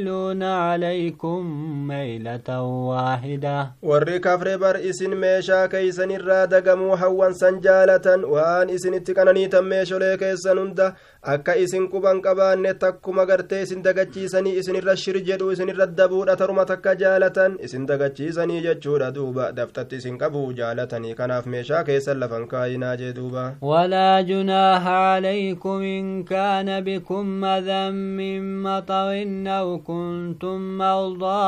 [0.00, 1.40] يميلون عليكم
[1.88, 3.72] ميلة واحدة.
[3.82, 10.58] ورّي كفر بر إسن ميشا كيسن الرادة قمو حوان سنجالة وآن إسن اتقنني تميشو لكيسن
[11.22, 16.94] akka isin quban qabaanne takkuma gartee isin dagachiisanii isinirra shir jedhu isinirra dabuudha taruma takka
[17.02, 23.12] jaalatan isin dagachiisanii jechuudha duuba daftatti isin qabuu jaalatanii kanaaf meeshaa keessan lafan kaayinaa jee
[23.20, 23.44] duuba
[24.30, 29.10] جناح عليكم إن كان بكم أذى من مطر
[29.46, 31.42] أو كنتم مرضى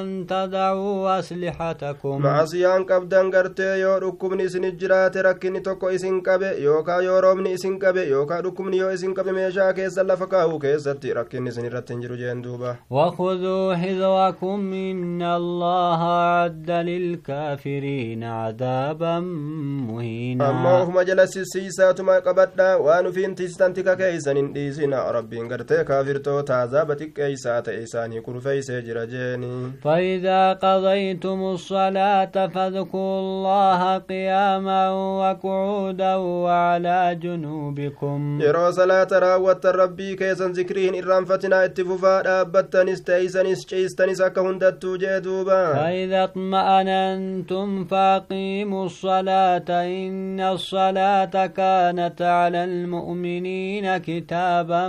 [0.00, 7.00] أن تدعوا أسلحتكم macasiyaan qabdan gartee yoo dhukkubni isin jiraate rakkinni tokko isin qabe yookaa
[7.02, 11.50] yoo roobni isin qabe yookaa dhukkubni yoo isin qabe meeshaa keessan lafa kaa'uu keessatti rakkinni
[11.54, 20.82] isin irratti hin jiru jeen duuba وخذوا حذركم إن الله أعد للكافرين عذابا ammoo مهينا
[20.82, 26.94] ufuma jala sissiisaatuma qabadha waan ufiin tiistan tika keeysan hin dhiisina rabbiin gartee kaafirtoota azaaba
[27.00, 29.52] xiqqeeysaa ta'e isaanii kurfeeysee jira jeeni
[29.84, 34.90] فإذا قضيتم الصلاة فاذكروا الله قياما
[35.20, 43.66] وقعودا وعلى جنوبكم yeroo salaata raawwattan rabbii keessan zikrii hin irraanfatinaa itti fufaa dhaabbattanis teeysanis
[43.72, 54.88] ciistanis akka hundattuu jee duuba فإذا اطمأننتم فأقيموا الصلاة إن الصلاة كانت على المؤمنين كتابا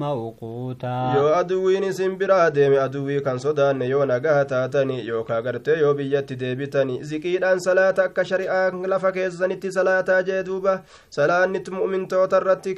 [0.00, 5.94] موقوتا yoo aduwwiin isin biraa deeme aduwwii kan sodaanne yoo nagaa taatani yookaa gartee yoo
[5.94, 10.78] biyyatti deebitani ziqiidhaan salaata akka shari'aa lafa keessanitti salaataa jee duuba
[11.10, 12.74] salaannitti mu'mintoota irratti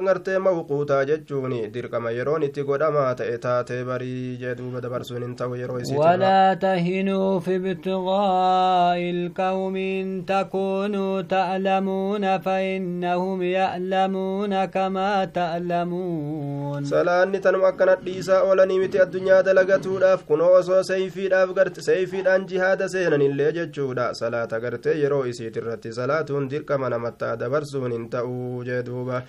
[0.00, 5.36] kitaaba gartee mawquutaa jechuun dirqama yeroon itti godhamaa ta'e taatee barii jee duuba dabarsuun hin
[5.36, 16.84] ta'u yeroo isiitti ولا تهنوا في ابتغاء القوم إن تكونوا تألمون فإنهم يألمون كما تألمون
[16.84, 23.52] salaanni tanuma akkanat dhiisaa oolanii miti addunyaa dalagatuudhaaf kunoo osoo seeyfiidhaaf garte seeyfiidhaan jihaada seenanillee
[23.52, 29.22] jechuudha salaata gartee yeroo isiit irratti salaatuun dirqama namattaa dabarsuun hin ta'uu jee duuba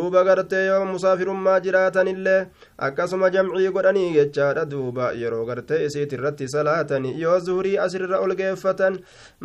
[0.00, 2.40] duuba gartee yoo musaafirummaa jiraatanillee
[2.88, 8.98] akkasuma jamcii godhanii jechaadha duuba yeroo gartee isiit irratti salaatani yoo zuhurii asirra ol geeffatan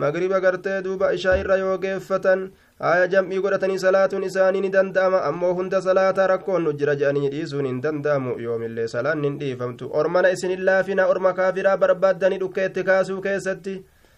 [0.03, 2.45] magriba gartee duuba ishaa irra yoo geeffatan
[2.91, 7.65] aya jam'ii godhatanii salaatuun isaanii ni danda'ama ammoo hunda salaataa rakkoon nu jira jedhanii dhiisuun
[7.71, 13.21] hin danda'amu yoomillee salaan hin dhiifamtu ormana isin hin laafina orma kaafiraa barbaaddanii dhukkeetti kaasuu
[13.27, 13.75] keessatti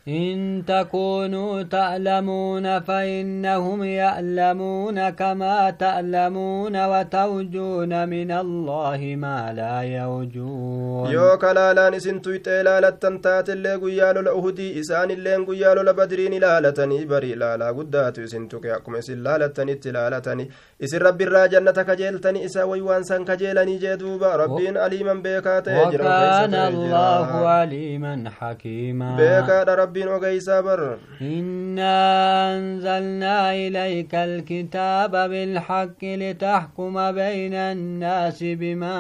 [0.08, 11.74] إن تكونوا تعلمون فإنهم يعلمون كما تعلمون وتوجون من الله ما لا يوجون يو كلا
[11.74, 17.58] لا نسن تويتي لتنتات اللي قيال العهدي إسان اللي قيال البدرين لا لتني بري لا
[17.58, 20.49] لا قدات إسن تكيأكم إسن لتني تلا لتني
[20.84, 29.16] إسن ربي الراجنة كجيلتني إسا ويوان كجيلني جيدوبا ربين أليما بيكات وكان الله أليما حكيما
[29.16, 38.98] بيكات ربي ogeysaa bar إنا أنزلنا إليك الكتاب بالحق لتحكم بين الناس بما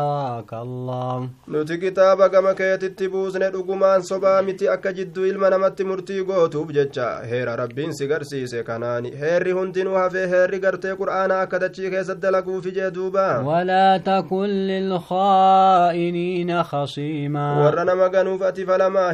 [0.00, 1.28] أراك الله
[5.84, 11.58] murtii gootuuf jecha heera rabbiin si garsiise kanaani heerri hundinuu hafee heerri gartee qur'aana akka
[11.64, 17.72] dachii keessatti dalaguufi jee duuba ولا تكن للخائنين خصيما
[18.14, 19.12] ganuuf ati falamaa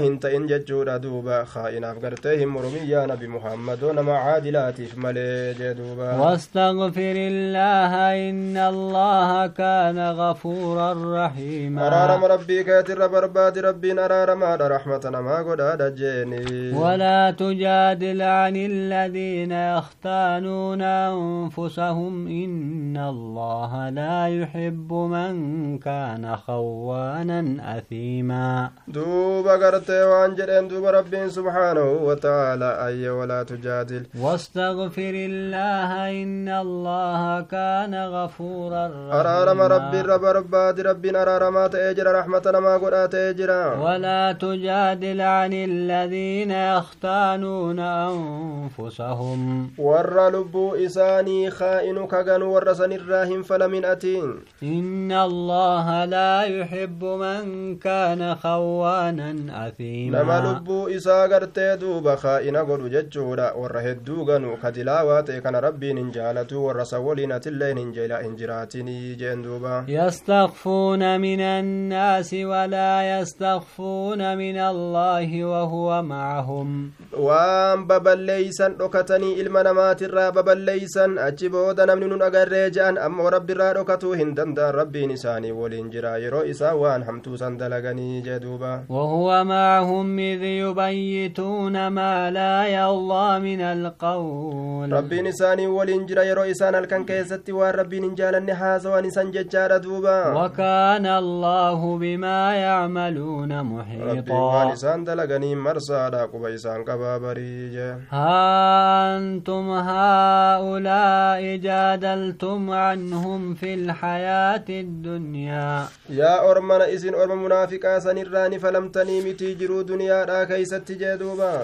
[1.10, 6.14] hin duuba دوبا خائناف قرتهم مرميا نبي محمد ونما عادلات ملي جدوبا.
[6.14, 7.92] واستغفر الله
[8.30, 10.92] إن الله كان غفورا
[11.26, 11.86] رحيما.
[11.86, 16.72] أرارم ربي كاتر برباد ربي أرارم هذا رحمة ما قد هذا جيني.
[16.74, 27.40] ولا تجادل عن الذين يختانون أنفسهم إن الله لا يحب من كان خوانا
[27.78, 28.70] أثيما.
[28.88, 34.02] دوبا قرتي وان جرين دوبا ربي سبحانه وتعالى أي ولا تجادل.
[34.20, 35.90] واستغفر الله
[36.22, 39.20] إن الله كان غفورا رحيما.
[39.20, 46.50] أرارم ربي رب رباد ربي أرارم تأجر رحمة ما قد تأجر ولا تجادل عن الذين
[46.50, 49.70] يختانون أنفسهم.
[49.78, 57.76] ور لبو إساني خائن كغن ور سن الراهم فلمن أتين إن الله لا يحب من
[57.76, 59.30] كان خوانا
[59.66, 60.20] أثيما.
[60.20, 65.60] nama lubbuu isaa gartee duuba kaa'ina godhu jechuudha warra hedduu ganu ka dilaawaa ta'e kana
[65.66, 73.20] rabbiin hin jaalatu warra san waliin atilleen hin jiraatinii jeen duuba يستخفون من الناس ولا
[73.20, 82.22] يستخفون من الله وهو معهم waan baballeeysan dhokatanii ilma namaatirraa baballeeysan achi booda namni nun
[82.22, 87.58] agarree je'an ammoo rabbiirraa dhokatuu hin danda'an rabbiin isaanii waliin jira yeroo isaa waan hamtuusan
[87.58, 94.92] dalaganii jee duuba وهو معهم إذ يبيتون ما لا يلا من القول.
[94.92, 100.44] ربي نساني ولنجر رئيسان الكن كيستي وربي نجال النحاس ونسان ججال دوبا.
[100.44, 104.04] وكان الله بما يعملون محيطا.
[104.12, 115.84] ربي نسان دلقني مرسالا قبيسان كبابريجا أنتم هؤلاء جادلتم عنهم في الحياة الدنيا.
[116.10, 120.59] يا أرمنا إذن أرمنا منافقا سنراني فلم تنيمي جرو دنيا راكي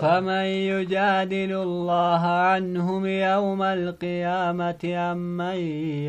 [0.01, 5.59] فمن يجادل الله عنهم يوم القيامة أم من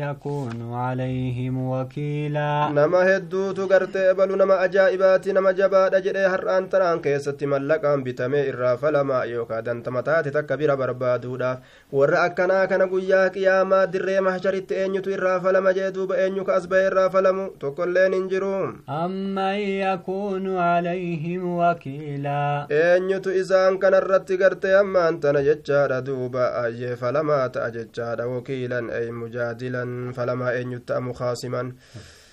[0.04, 6.72] يكون عليهم وكيلا؟ نما هدو تغرت أبل نما أجائبات نما جبا دجد هر أنت
[7.02, 11.58] كيسة ملقا بتم إراف لما يوكا دن تمتات تكبير بربادو دا
[11.92, 18.14] ورأ كان قويا قياما در محجر تأنيت إراف لما جدو بأنيك أسبع إراف لما تقلين
[18.14, 26.44] انجرون أم من يكون عليهم وكيلا؟ إيه eenyutu isaan kanarratti gartee ammaan tana jechaadha duuba
[26.62, 31.68] ayyee falamaa ta'a jechaadha wakiilan ay mujaadilan falamaa eenyu ta'a mukhaasiman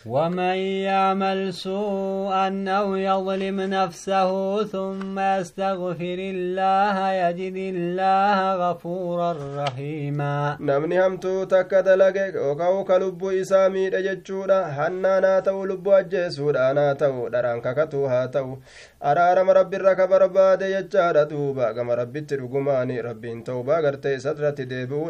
[0.06, 0.58] ومن
[0.90, 10.58] يعمل سوءا أو يظلم نفسه ثم يستغفر الله يجد الله غفورا رحيما.
[10.60, 17.62] نمني هم تو تكد لك وكو كلب إسامي رججودا هنا ناتو لب أجسودا ناتو دران
[17.62, 18.58] كاكتو هاتو
[19.04, 25.10] أرار مرب الركب رباد يجار دوبا كما رب ترقماني رب توبا قرتي سدرة ديبو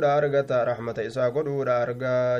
[0.52, 1.70] رحمة إساقو دور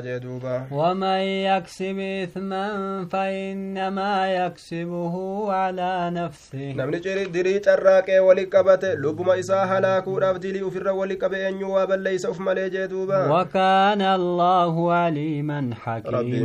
[0.06, 5.14] جدوبا ومن يكسب إثم من فإنما يكسبه
[5.52, 6.72] على نفسه.
[6.72, 8.46] نمني جري دري تراك ولي
[8.84, 10.90] لبما إسا هلاك ورف دلي وفر
[11.34, 16.18] أن يواب ليس أفمالي جدوبا وكان الله عليما حكيما.
[16.18, 16.44] ربي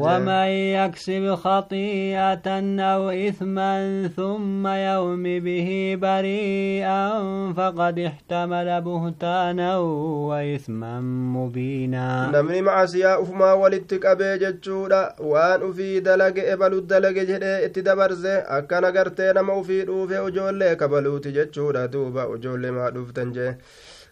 [0.00, 2.48] ومن يكسب خطيئة
[2.80, 7.08] أو إثما ثم يوم به بريئا
[7.52, 9.78] فقد احتمل بهتانا
[10.28, 11.00] وإثما
[11.36, 12.30] مبينا.
[12.34, 13.76] نمني معسيا أفما ولي
[14.28, 20.18] qabee jechuudha waan ufii dalage ebalu dalage jedhee itti dabarse akkana gartee nama ufii dhuufe
[20.28, 23.52] ujoollee kabaluuti jechuudha duuba ujoollee maa dhuftan jee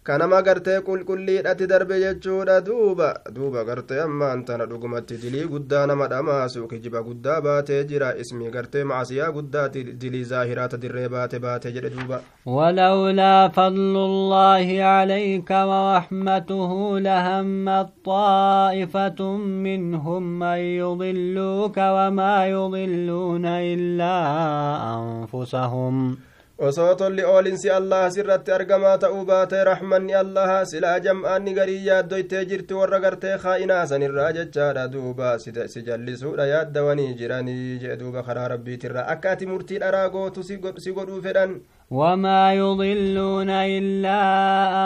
[0.06, 6.68] kanama gartee qulqulliidhatti darbe jechuudha duuba duuba gartee ammaan tana dhugumatti dilii guddaa nama dhamaasu
[6.72, 12.20] kijiba guddaa baatee jira ismii gartee macasiyaa guddaati dilii zaahiraata dirree baate baate jedhe duuba
[12.46, 19.20] ولولا فضل الله عليك ورحمته لهمت طائفة
[19.66, 24.16] منهم أن يضلوك وما يضلون إلا
[24.98, 26.16] أنفسهم
[26.58, 32.74] osoo tolli oolinsi allah sirratti argamaa ta'uu baatee raxmanni allaha silaa jam'aanni garii yaaddoytee jirti
[32.78, 39.30] warra gartee kaa'inaa sanirraa jechaadha duuba si- jallisuudha yaaddawanii jiranii jee duuba karaa rabbiitirraa akka
[39.36, 40.56] ati murtii dharaa gootu si
[41.00, 44.22] godhuu fedhan وما يضلون إلا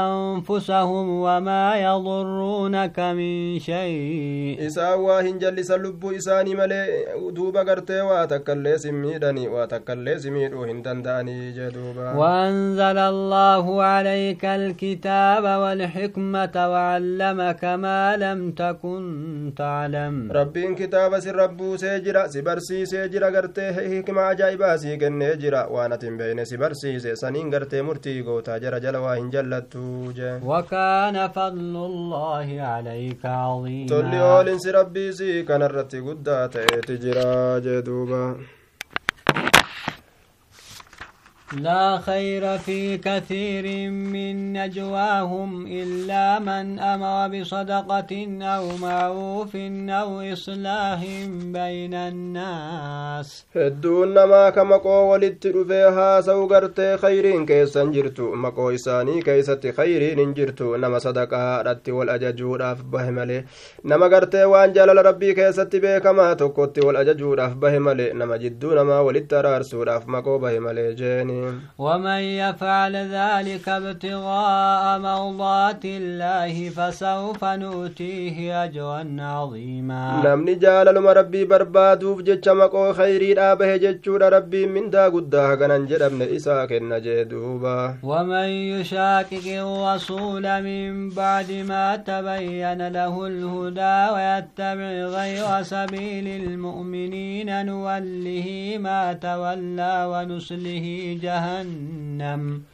[0.05, 4.67] أنفسهم وما يضرونك من شيء.
[4.67, 6.87] إسان واهن جلس اللب إساني ملي
[7.33, 12.13] دوبا قرتي واتكالي سميدني واتكالي سميدو هندن داني جدوبا.
[12.21, 20.33] وأنزل الله عليك الكتاب والحكمة وعلمك ما لم تكن تعلم.
[20.33, 26.90] ربين كتاب سر ربو سيجرا سبرسي سيجرا قرتي حكمة عجائبا سيقن جرا وأنا تنبين سبرسي.
[26.91, 33.23] Barsiise saniin gartee murtii gootaa jara jala waa hin jallattu je وكان فضل الله عليك
[33.27, 38.23] عظيما tolli oolinsi rabbiisi kanarratti guddaa ta'eeti jira jee duuba
[41.59, 49.57] لا خير في كثير من نجواهم إلا من أمر بصدقة أو معروف
[49.91, 51.05] أو إصلاح
[51.43, 53.47] بين الناس.
[53.57, 60.19] هدونا ما كما قو ولدت رفيها سوغرت خيرين كيسا جرتو ما قو إساني كيسا خيرين
[60.19, 63.45] انجرتو نما صدقاء رت والأججور أف بهمالي
[63.85, 69.35] نما قرت وان جلال ربي كيسا بكما توقت والأججور أف بهمالي نما جدونا ما ولدت
[69.35, 71.40] رارسور أف ما قو بهمالي جيني
[71.79, 80.23] ومن يفعل ذلك ابتغاء مرضات الله فسوف نؤتيه أجرا عظيما.
[80.25, 85.05] نعم، لم نجال لما ربي برباد وجه مقو خير لا به جود ربي من دا
[85.09, 94.91] قد هكن ابن إساك نجدوبا ومن يشاكك الرسول من بعد ما تبين له الهدى ويتبع
[95.19, 98.49] غير سبيل المؤمنين نوله
[98.87, 100.87] ما تولى ونسله
[101.23, 102.65] جل جهنم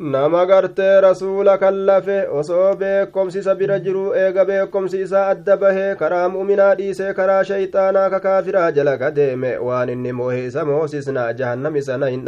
[0.00, 6.28] nama gartee rasuula kallafe osoo beekomsi isa bira jiru eega beekomsi isaa adda bahee karaa
[6.36, 11.76] mu'minaa dhiisee karaa shayxaanaa ka kaafiraa jala ka deeme waan inni moohe isa moosisna jahannam
[11.80, 12.24] isana hin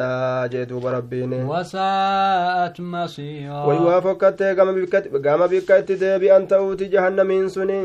[0.55, 4.55] jee duuba rabbiin وساءت مصيرا way waa fokkattee
[5.23, 7.81] gama bikka itti deebi'an ta'uuti jahannamiin suni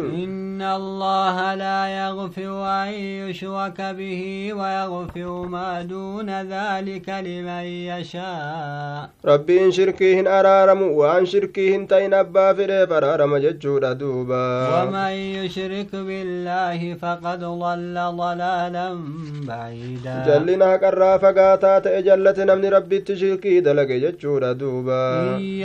[0.58, 2.52] إن الله لا يغفر
[2.84, 2.92] أن
[3.24, 11.88] يشرك به ويغفر ما دون ذلك لمن يشاء rabbiin shirkii hin araaramu waan shirkii hin
[11.94, 14.42] ta'in abbaa fedheef araarama jechuudha duuba
[14.78, 18.88] ومن يشرك بالله فقد ضل ضلالا
[19.48, 25.02] بعيدا jallina haqarraa fagaataa ta'e jallate namni rabbitti shirkii dalage jechuudha duuba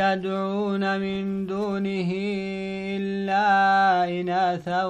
[0.02, 2.10] يدعون من دونه
[2.96, 3.48] إلا
[4.20, 4.84] إناثا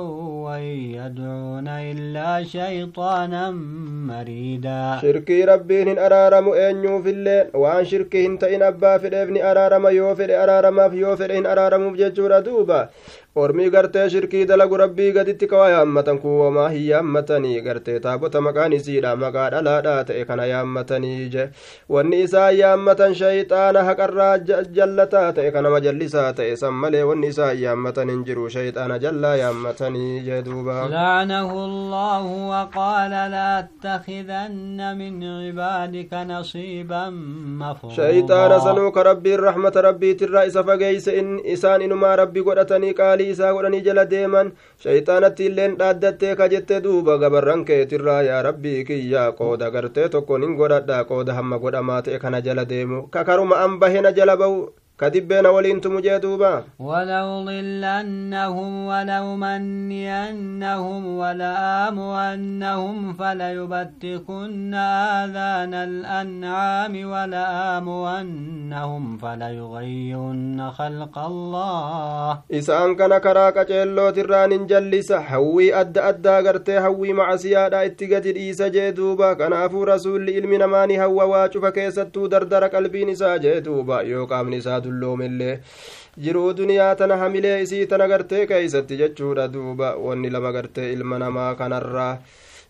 [0.46, 3.50] وإن يدعون إلا شيطانا
[4.10, 10.14] مريدا shirkii rabbiin hin araaramu eenyuufillee waan shirkii hin ta'in abbaa fedheef ni araarama yoo
[10.16, 12.78] fedhe araaramaaf yoo fedhe hin araaramuuf jechuudha duuba
[13.35, 19.12] ormii gartee shirkii dalagu rabbii gaditti kawaa yaammatan kuuwamaa hin yaammatanii gartee taabota maqaan isiidha
[19.22, 21.47] maqaa dhalaadhaa ta'e kana yaammatanii je
[21.97, 24.35] wanni isaan yaammatan shayxaana haqarraa
[24.78, 30.20] jallataa ta'e kanama jallisaa ta'e san malee wanni isaan yaammatan hin jiru shayxaana jallaa yaammatanii
[30.28, 37.05] je duuba لعنه الله وقال لا أتخذن من عبادك نصيبا
[37.64, 41.16] مفروضا shayxaana sanuu ka rabbiin rahmata rabbiitirraa isa fageeyse
[41.57, 44.52] isaan inumaa rabbi godhatanii qaalii isaa godhanii jala deeman
[44.84, 50.56] shayxaanatti illeen dhaaddattee ka jette duuba gabarran keetirraa yaa rabbii kiyyaa qooda gartee tokkon hin
[50.60, 54.58] godhadha qooda hamma godhamaa ta'e kana jala deemu kakaruma an bahena jala ba'u
[54.97, 58.72] kadibbeena waliin tumu jee duuba ولأضلنهم
[59.93, 72.38] ولأمنينهم ولآمرنهم فليبتكن آذان الأنعام ولآمرنهم فليغيرن خلق الله
[72.99, 78.93] kana karaa qaceellootirraan hin jallisa hawwii adda addaa gartee hawwii macasiyaadha itti gadi dhiisa jee
[78.93, 84.03] duuba kanaafuu rasuulli ilmi namaani hawwa waa cufa keessattuu dardara qalbiin isaa jee duuba
[84.87, 85.59] dulloomillee
[86.24, 91.55] jiruu duniyaa tana hamilee isii tana gartee keeysatti jechuudha duuba wanni lama gartee ilma namaa
[91.61, 92.16] kanarraa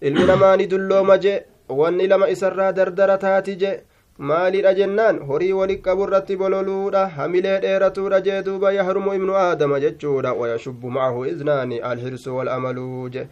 [0.00, 1.34] ilmi namaani dullooma je
[1.68, 3.72] wanni lama isarraa dardara taati je
[4.18, 10.32] maalidha jennaan horii wali qabu irratti bololuudha hamilee dheeratuudha jee duuba yahrumu ibnu aadama jechuudha
[10.40, 13.26] wayashubbu macahu iznaani alhirsu walamaluu je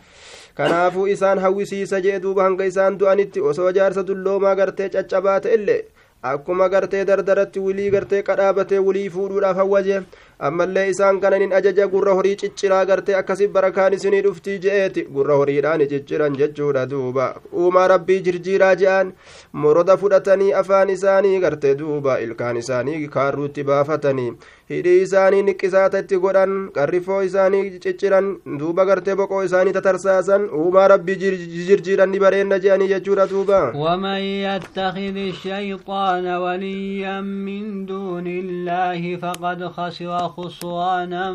[0.55, 5.83] kanaafuu isaan hawwisiisa jee duuba hanga isaan du'anitti osoo jaarsa dulloomaa gartee caccabaa ta'ellee
[6.23, 10.03] akkuma gartee dardaratti wilii gartee qadhaabatee wilii fuudhuudhaaf hawwaje
[10.49, 15.83] ammallee isaan kananin ajaja gurra horii cicciraa gartee akkasi barakaan isinii dhuftii je'eeti gurra horiidhaan
[15.91, 17.27] cicciran jechuudha duuba
[17.65, 19.13] uumaa rabbii jirjiiraa je'an
[19.65, 24.31] moroda fudhatanii afaan isaanii gartee duuba ilkaan isaanii kaarruutti baafatanii
[24.73, 28.33] hidhii isaanii niqqisaatatti godhan qarrifoo isaanii cicciran
[28.63, 35.17] duuba gartee boqoo isaanii tatarsaasan uumaa rabbii jirjiiran ni bareenna je'anii jechuudha duuba ومن يتخذ
[35.33, 41.32] الشيطان وليا من دون الله فقد خسر خسرانا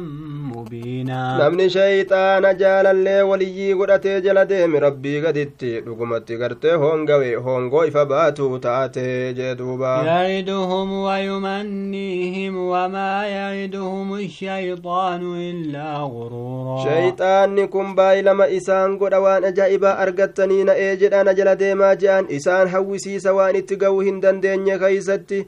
[0.55, 8.05] مبينا namni shayxaana jaalallee waliyyii godhatee jala deeme rabbii gaditti dhugumatti gartee hoongawe hoongoo ifa
[8.13, 18.97] baatu taate jee duuba يعدهم ويمنيهم وما يعدهم الشيطان إلا غرورا shayxaanni kun baay'ilama isaan
[19.01, 24.21] godha waan ajaa'ibaa argattanii na'ee jedhaan jala deemaa je'an isaan hawwisiisa waan itti ga'uu hin
[24.25, 25.41] dandeenye keeysatti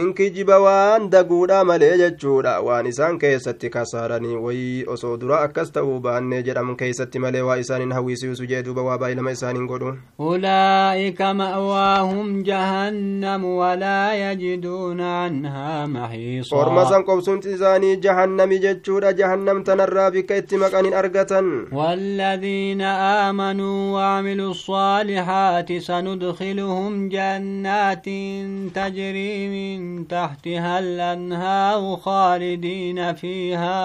[0.00, 5.99] in kijiba waan daguudha malee jechuudha waan isaan keessatti kasaaranii wayii osoo dura akkas ta'uu
[6.07, 9.95] baannee jedhamu keeysatti malee waa isaan hin hawwisiisu jee duuba waa baay'ilama isaan hin godhu
[10.19, 20.11] أولئك مأواهم جهنم ولا يجدون عنها محيصا orma san qobsumti isaanii jahannami jechuudha jahannam tanarraa
[20.15, 22.81] bikka itti maqan hin argatan والذين
[23.27, 28.05] آمنوا وعملوا الصالحات سندخلهم جنات
[28.77, 33.77] تجري من تحتها الأنهار خالدين خالدين فيها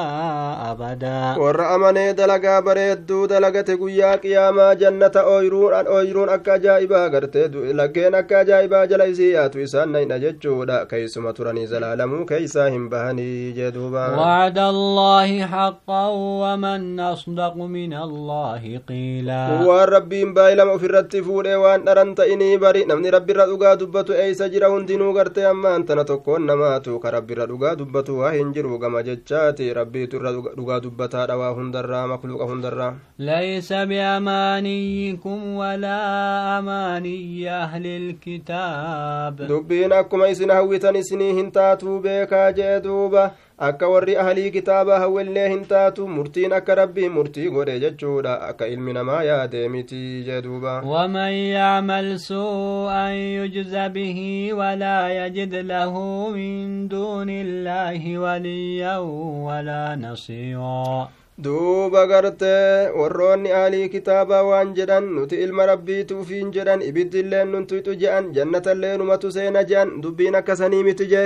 [0.72, 1.40] أبدا.
[1.42, 8.42] ورأمنا دلقا بريدو دلقا تقويا قياما جنة أويرون أن أويرون أكا جائبا غرتدو لكين أكا
[8.42, 14.16] جائبا جلائزيات ويسان نين جدو كيس ما تراني زلالمو كيسا هم بهني جدوبا.
[14.18, 16.06] وعد الله حقا
[16.42, 19.62] ومن أصدق من الله قيلا.
[19.66, 22.84] وربي بايلم في الرتفور وان أرنت إني بري.
[22.84, 26.98] نمني ربي ردوغا دبتو أي سجرهن دينو غرتي أما أنت نتوكو نماتو.
[26.98, 28.52] كربي ردوغا دبتو وهن
[28.90, 36.00] gama jechaati rabbiitu irra dhugaa dubbataadha waa hundarraa makluuqa hundarraa ليس بأمانيكم ولا
[36.58, 43.30] أماني أهل الكتاب dubbiin akkuma isin hawwitan isinii hin taatuu beekaa jee duuba
[43.68, 48.92] akka warri ahlii kitaabaa hawwillee hin taatu murtiin akka rabbiin murtii godhe jechuudha akka ilmi
[48.98, 54.18] namaa yaadee miti jee duuba ومن يعمل سوءا يجز به
[54.52, 55.94] ولا يجد له
[56.30, 58.96] من دون الله وليا
[59.46, 61.08] ولا نصيرا
[61.44, 68.96] duuba gartee warroonni aalii kitaabaa waan jedhan nuti ilma rabbiituufiin jedhan ibiddilleen nuntuyxu je'an jannatallee
[69.00, 71.24] numatu seena je'an dubbiin akkasanii miti jee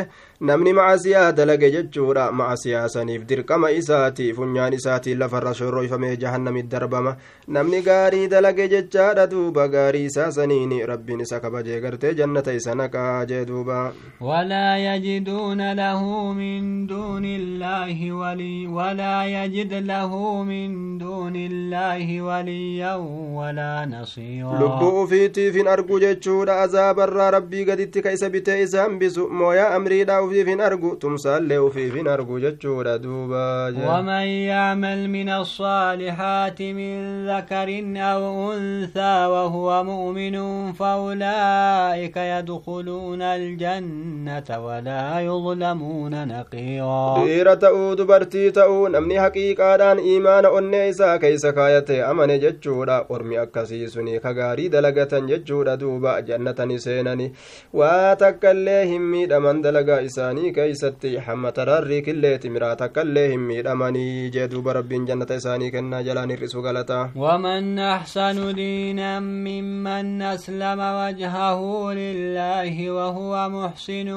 [0.48, 7.12] namni macasiyaa dalage jechuudha macasiyaa saniif dirqama isaati funyaan isaatiin lafarra shorroyfamee jahannamit darbama
[7.56, 13.24] namni gaarii dalage jechaadha duuba gaarii isaa saniin rabbiin isa kabajee gartee jannata isa naqaa
[13.30, 22.22] jee duuba ولا يجدون له من دون الله ولي ولا يجد له من دون الله
[22.22, 22.94] وليا
[23.38, 29.28] ولا نصيرا lubbuu ufiitiif hin argu jechuudha azaabarraa rabbii gaditti ka isa bitee isa hambisu
[29.28, 36.62] mooyaa amriidhaa ufiif hin argu tumsaallee ufiif hin argu jechuudha duuba ومن يعمل من الصالحات
[36.62, 48.50] من ذكر أو أنثى وهو مؤمن فأولئك يدخلون الجنة ولا يظلمون نقيرا dhiira ta'uu dubartii
[48.52, 54.68] ta'uu namni haqiiqaadhaan iimaana onnee isaa keeysa kaayate amane jechuudha ormi akkasii suni ka gaarii
[54.68, 57.32] dalagatan jechuudha duuba jannatani seenani
[57.72, 64.48] waa takkaillee hin miidhaman dalagaa isaanii keeysatti hamma tararrii killeeti miraa takkaillee hin miidhamanii jee
[64.56, 71.60] duuba rabbiin jannata isaanii kennaa jalaan hir'isu galata ومن أحسن دينا ممن أسلم وجهه
[71.94, 74.08] لله وهو محسن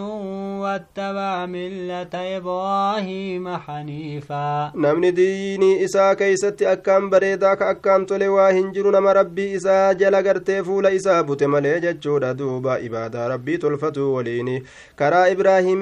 [0.64, 8.72] واتبع ملة إبراهيم حنيفا namni diinii isaa keeysatti akkaan bareedaa ka akkaan tole waa hin
[8.76, 14.14] jiru nama rabbii isaa jala gartee fuula isaa bute malee jechuudha duuba ibaadaa rabbii tolfatu
[14.16, 14.58] waliini
[14.96, 15.28] karaa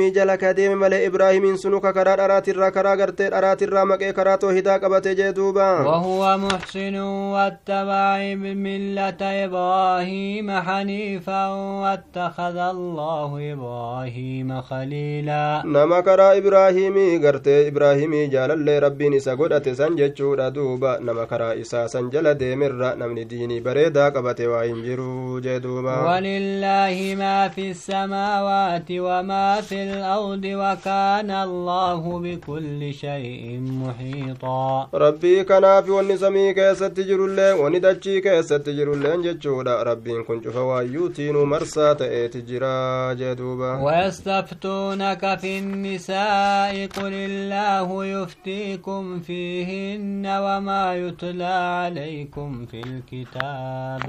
[0.06, 4.38] ibraahimii jala ka deeme malee ibraahimiin sunu ka karaa dharaatirraa karaa gartee dharaatirraa maqee karaa
[4.38, 11.48] toohidaa qabate jee duuba وهو محسن واتبع ملة إبراهيم حنيفا
[11.82, 20.52] واتخذ الله إبراهيم خليلا nama karaa ibraahimii gartee ibraahimii jaalallee rabbiin isa godhate san jechuudha
[20.52, 25.60] duuba nama karaa isaa san jala deemerra namni diinii bareedaa qabate waa hin jiru jee
[25.60, 34.90] duuba ولله ما في السماوات وما في الأرض وكان الله بكل شيء محيطا.
[34.94, 41.36] ربي كناف وني سمي كيست جرولين وني دجي كيست جرولين ججودا ربي كن شوف وايوتين
[41.36, 43.72] مرسا تأتي جرا جدوبا.
[43.84, 54.02] ويستفتونك في النساء قل الله يفتيكم فيهن وما يتلى عليكم في الكتاب.